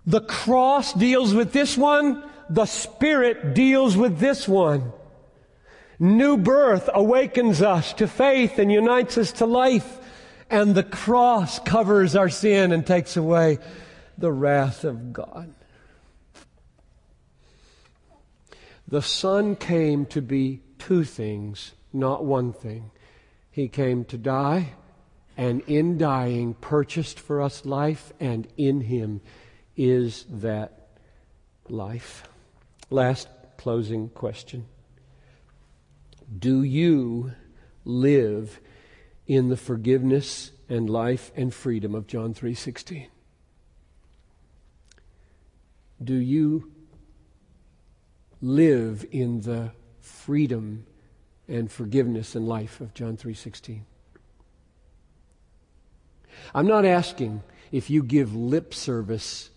The 0.07 0.21
cross 0.21 0.93
deals 0.93 1.35
with 1.35 1.53
this 1.53 1.77
one. 1.77 2.23
The 2.49 2.67
Spirit 2.67 3.55
deals 3.55 3.97
with 3.97 4.19
this 4.19 4.47
one. 4.49 4.93
New 5.99 6.37
birth 6.37 6.89
awakens 6.93 7.63
us 7.63 7.93
to 7.95 8.07
faith 8.07 8.59
and 8.59 8.71
unites 8.71 9.19
us 9.19 9.33
to 9.33 9.47
life. 9.47 9.99
And 10.49 10.75
the 10.75 10.85
cross 10.85 11.59
covers 11.59 12.15
our 12.15 12.29
sin 12.29 12.73
and 12.73 12.87
takes 12.87 13.17
away 13.17 13.59
the 14.17 14.33
wrath 14.33 14.85
of 14.85 15.13
God. 15.13 15.53
The 18.89 19.03
Son 19.03 19.57
came 19.57 20.07
to 20.07 20.23
be 20.23 20.63
two 20.79 21.03
things, 21.03 21.73
not 21.93 22.25
one 22.25 22.53
thing. 22.53 22.93
He 23.57 23.69
came 23.69 24.05
to 24.05 24.19
die, 24.19 24.75
and 25.35 25.63
in 25.63 25.97
dying, 25.97 26.53
purchased 26.53 27.19
for 27.19 27.41
us 27.41 27.65
life, 27.65 28.13
and 28.21 28.47
in 28.59 28.83
Him 28.83 29.23
is 29.79 30.27
that 30.29 30.91
life? 31.67 32.29
Last 32.91 33.29
closing 33.57 34.11
question. 34.11 34.67
Do 36.39 36.63
you 36.63 37.33
live 37.87 38.61
in 39.27 39.49
the 39.49 39.57
forgiveness 39.57 40.51
and 40.69 40.91
life 40.91 41.33
and 41.35 41.55
freedom 41.55 41.95
of 41.95 42.07
John 42.07 42.35
3:16? 42.35 43.09
Do 46.05 46.15
you 46.15 46.73
live 48.43 49.07
in 49.11 49.41
the 49.41 49.73
freedom 49.99 50.85
and 51.49 51.71
forgiveness 51.71 52.35
and 52.35 52.47
life 52.47 52.81
of 52.81 52.95
John 52.95 53.17
3:16? 53.17 53.85
I'm 56.55 56.67
not 56.67 56.85
asking 56.85 57.43
if 57.73 57.91
you 57.91 58.03
give 58.03 58.35
lip 58.35 58.75
service 58.75 59.51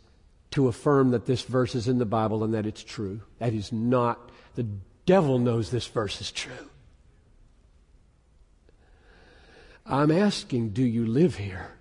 to 0.51 0.67
affirm 0.67 1.11
that 1.11 1.25
this 1.25 1.43
verse 1.43 1.75
is 1.75 1.87
in 1.87 1.99
the 1.99 2.05
Bible 2.05 2.43
and 2.43 2.53
that 2.53 2.65
it's 2.65 2.83
true. 2.83 3.21
That 3.37 3.53
is 3.53 3.71
not 3.71 4.31
the 4.55 4.65
devil 5.05 5.39
knows 5.39 5.71
this 5.71 5.87
verse 5.87 6.21
is 6.21 6.31
true. 6.31 6.69
I'm 9.85 10.11
asking, 10.11 10.69
do 10.69 10.83
you 10.83 11.05
live 11.05 11.35
here? 11.35 11.71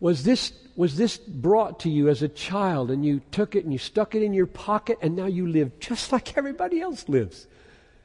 Was 0.00 0.24
this, 0.24 0.52
was 0.80 0.96
this 0.96 1.18
brought 1.18 1.80
to 1.80 1.90
you 1.90 2.08
as 2.08 2.22
a 2.22 2.28
child 2.28 2.90
and 2.90 3.04
you 3.04 3.20
took 3.32 3.54
it 3.54 3.64
and 3.64 3.72
you 3.72 3.78
stuck 3.78 4.14
it 4.14 4.22
in 4.22 4.32
your 4.32 4.46
pocket 4.46 4.96
and 5.02 5.14
now 5.14 5.26
you 5.26 5.46
live 5.46 5.78
just 5.78 6.10
like 6.14 6.38
everybody 6.38 6.80
else 6.80 7.06
lives? 7.06 7.46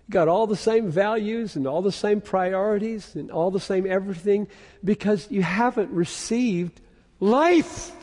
You 0.10 0.12
got 0.12 0.28
all 0.28 0.46
the 0.46 0.58
same 0.58 0.92
values 0.92 1.56
and 1.56 1.66
all 1.68 1.82
the 1.82 1.94
same 1.94 2.20
priorities 2.20 3.16
and 3.16 3.32
all 3.32 3.50
the 3.50 3.62
same 3.62 3.88
everything 3.88 4.50
because 4.84 5.32
you 5.32 5.42
haven't 5.42 5.90
received 5.92 6.82
life. 7.22 7.94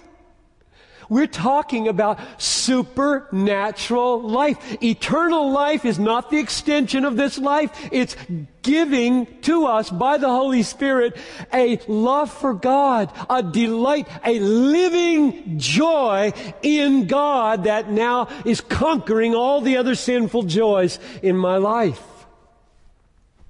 We're 1.08 1.26
talking 1.26 1.88
about 1.88 2.18
supernatural 2.38 4.22
life. 4.22 4.82
Eternal 4.82 5.50
life 5.50 5.84
is 5.84 5.98
not 5.98 6.30
the 6.30 6.38
extension 6.38 7.04
of 7.04 7.16
this 7.16 7.38
life. 7.38 7.70
It's 7.90 8.16
giving 8.62 9.26
to 9.42 9.66
us 9.66 9.90
by 9.90 10.18
the 10.18 10.28
Holy 10.28 10.62
Spirit 10.62 11.16
a 11.52 11.78
love 11.88 12.32
for 12.32 12.54
God, 12.54 13.12
a 13.28 13.42
delight, 13.42 14.08
a 14.24 14.38
living 14.38 15.58
joy 15.58 16.32
in 16.62 17.06
God 17.06 17.64
that 17.64 17.90
now 17.90 18.28
is 18.44 18.60
conquering 18.60 19.34
all 19.34 19.60
the 19.60 19.76
other 19.76 19.94
sinful 19.94 20.44
joys 20.44 20.98
in 21.22 21.36
my 21.36 21.56
life. 21.56 22.02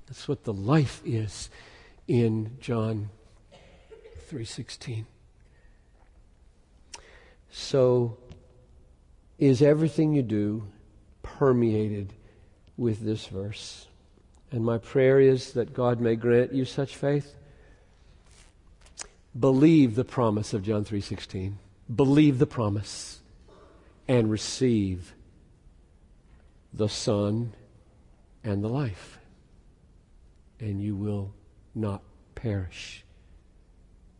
That's 0.06 0.28
what 0.28 0.44
the 0.44 0.52
life 0.52 1.00
is 1.04 1.48
in 2.06 2.58
John 2.60 3.10
3:16. 4.28 5.06
So, 7.54 8.16
is 9.38 9.60
everything 9.60 10.14
you 10.14 10.22
do 10.22 10.64
permeated 11.22 12.14
with 12.78 13.00
this 13.00 13.26
verse? 13.26 13.86
And 14.50 14.64
my 14.64 14.78
prayer 14.78 15.20
is 15.20 15.52
that 15.52 15.74
God 15.74 16.00
may 16.00 16.16
grant 16.16 16.54
you 16.54 16.64
such 16.64 16.96
faith. 16.96 17.36
Believe 19.38 19.96
the 19.96 20.04
promise 20.04 20.54
of 20.54 20.62
John 20.62 20.82
3:16. 20.84 21.58
Believe 21.94 22.38
the 22.38 22.46
promise 22.46 23.20
and 24.08 24.30
receive 24.30 25.14
the 26.72 26.88
Son 26.88 27.52
and 28.42 28.64
the 28.64 28.68
life. 28.68 29.18
And 30.58 30.82
you 30.82 30.96
will 30.96 31.34
not 31.74 32.02
perish, 32.34 33.04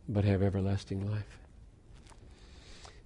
but 0.07 0.23
have 0.23 0.43
everlasting 0.43 1.09
life. 1.09 1.42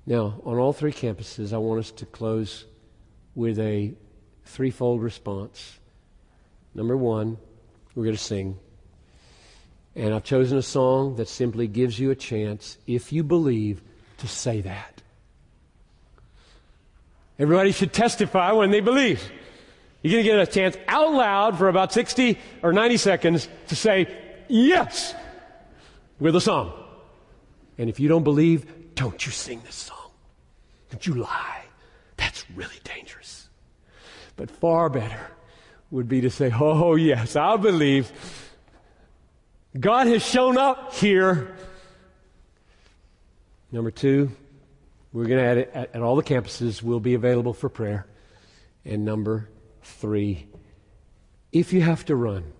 Now, 0.07 0.39
on 0.45 0.57
all 0.57 0.71
three 0.71 0.93
campuses, 0.93 1.51
I 1.51 1.57
want 1.57 1.79
us 1.81 1.91
to 1.91 2.05
close 2.05 2.63
with 3.35 3.59
a 3.59 3.93
threefold 4.45 5.03
response. 5.03 5.79
Number 6.73 6.95
one, 6.95 7.37
we're 7.93 8.05
going 8.05 8.15
to 8.15 8.21
sing. 8.21 8.57
And 9.95 10.13
I've 10.13 10.23
chosen 10.23 10.57
a 10.57 10.61
song 10.61 11.17
that 11.17 11.27
simply 11.27 11.67
gives 11.67 11.99
you 11.99 12.09
a 12.09 12.15
chance, 12.15 12.77
if 12.87 13.11
you 13.11 13.21
believe, 13.21 13.81
to 14.19 14.27
say 14.29 14.61
that. 14.61 15.01
Everybody 17.37 17.73
should 17.73 17.91
testify 17.91 18.53
when 18.53 18.71
they 18.71 18.79
believe. 18.79 19.21
You're 20.01 20.23
going 20.23 20.23
to 20.23 20.31
get 20.31 20.39
a 20.39 20.51
chance 20.51 20.77
out 20.87 21.11
loud 21.11 21.57
for 21.57 21.67
about 21.67 21.91
60 21.91 22.39
or 22.63 22.71
90 22.71 22.97
seconds 22.97 23.49
to 23.67 23.75
say, 23.75 24.07
yes, 24.47 25.13
with 26.17 26.33
a 26.35 26.41
song. 26.41 26.71
And 27.77 27.89
if 27.89 27.99
you 27.99 28.07
don't 28.07 28.23
believe, 28.23 28.95
don't 28.95 29.23
you 29.25 29.33
sing 29.33 29.61
this 29.65 29.75
song. 29.75 29.96
Don't 30.89 31.05
you 31.05 31.15
lie. 31.15 31.63
That's 32.15 32.45
really 32.51 32.79
dangerous. 32.83 33.49
But 34.35 34.49
far 34.51 34.89
better 34.89 35.31
would 35.91 36.07
be 36.07 36.21
to 36.21 36.29
say, 36.29 36.51
Oh, 36.53 36.95
yes, 36.95 37.35
I 37.35 37.57
believe. 37.57 38.11
God 39.77 40.07
has 40.07 40.23
shown 40.25 40.57
up 40.57 40.93
here. 40.93 41.55
Number 43.71 43.91
two, 43.91 44.31
we're 45.11 45.25
going 45.25 45.39
to 45.39 45.45
add 45.45 45.57
it 45.57 45.71
at, 45.73 45.95
at 45.95 46.01
all 46.01 46.15
the 46.15 46.23
campuses, 46.23 46.81
will 46.81 46.99
be 46.99 47.13
available 47.13 47.53
for 47.53 47.69
prayer. 47.69 48.07
And 48.85 49.03
number 49.03 49.49
three, 49.83 50.47
if 51.51 51.73
you 51.73 51.81
have 51.81 52.05
to 52.05 52.15
run, 52.15 52.53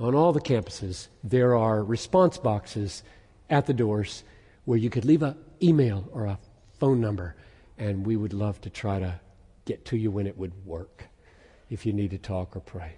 on 0.00 0.14
all 0.14 0.32
the 0.32 0.40
campuses, 0.40 1.08
there 1.24 1.56
are 1.56 1.82
response 1.82 2.38
boxes 2.38 3.02
at 3.50 3.66
the 3.66 3.74
doors 3.74 4.22
where 4.64 4.78
you 4.78 4.90
could 4.90 5.04
leave 5.04 5.22
an 5.22 5.36
email 5.62 6.08
or 6.12 6.26
a 6.26 6.38
phone 6.78 7.00
number 7.00 7.34
and 7.78 8.04
we 8.06 8.16
would 8.16 8.32
love 8.32 8.60
to 8.62 8.70
try 8.70 8.98
to 8.98 9.20
get 9.64 9.84
to 9.86 9.96
you 9.96 10.10
when 10.10 10.26
it 10.26 10.36
would 10.36 10.64
work 10.66 11.04
if 11.70 11.86
you 11.86 11.92
need 11.92 12.10
to 12.10 12.18
talk 12.18 12.56
or 12.56 12.60
pray. 12.60 12.92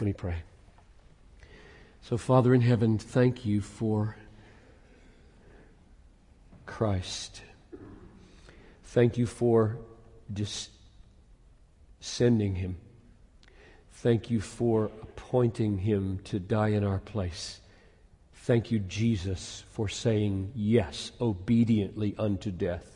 Let 0.00 0.06
me 0.06 0.12
pray. 0.12 0.36
So, 2.02 2.18
Father 2.18 2.52
in 2.54 2.60
heaven, 2.60 2.98
thank 2.98 3.46
you 3.46 3.60
for 3.60 4.16
Christ. 6.66 7.42
Thank 8.84 9.16
you 9.16 9.26
for 9.26 9.78
just 10.32 10.70
sending 12.00 12.56
him. 12.56 12.76
Thank 13.92 14.30
you 14.30 14.40
for 14.40 14.90
appointing 15.02 15.78
him 15.78 16.18
to 16.24 16.40
die 16.40 16.70
in 16.70 16.82
our 16.82 16.98
place. 16.98 17.60
Thank 18.34 18.72
you, 18.72 18.80
Jesus, 18.80 19.62
for 19.70 19.88
saying 19.88 20.50
yes 20.56 21.12
obediently 21.20 22.16
unto 22.18 22.50
death. 22.50 22.91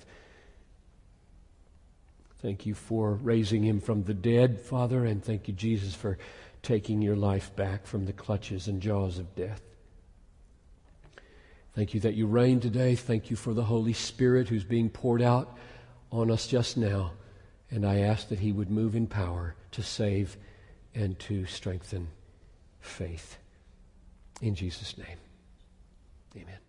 Thank 2.46 2.64
you 2.64 2.74
for 2.74 3.14
raising 3.14 3.64
him 3.64 3.80
from 3.80 4.04
the 4.04 4.14
dead, 4.14 4.60
Father, 4.60 5.04
and 5.04 5.20
thank 5.20 5.48
you, 5.48 5.54
Jesus, 5.54 5.96
for 5.96 6.16
taking 6.62 7.02
your 7.02 7.16
life 7.16 7.50
back 7.56 7.88
from 7.88 8.06
the 8.06 8.12
clutches 8.12 8.68
and 8.68 8.80
jaws 8.80 9.18
of 9.18 9.34
death. 9.34 9.60
Thank 11.74 11.92
you 11.92 11.98
that 11.98 12.14
you 12.14 12.28
reign 12.28 12.60
today. 12.60 12.94
Thank 12.94 13.30
you 13.30 13.36
for 13.36 13.52
the 13.52 13.64
Holy 13.64 13.94
Spirit 13.94 14.48
who's 14.48 14.62
being 14.62 14.90
poured 14.90 15.22
out 15.22 15.58
on 16.12 16.30
us 16.30 16.46
just 16.46 16.76
now. 16.76 17.14
And 17.68 17.84
I 17.84 17.98
ask 17.98 18.28
that 18.28 18.38
he 18.38 18.52
would 18.52 18.70
move 18.70 18.94
in 18.94 19.08
power 19.08 19.56
to 19.72 19.82
save 19.82 20.36
and 20.94 21.18
to 21.18 21.46
strengthen 21.46 22.06
faith. 22.78 23.38
In 24.40 24.54
Jesus' 24.54 24.96
name, 24.96 25.18
amen. 26.36 26.65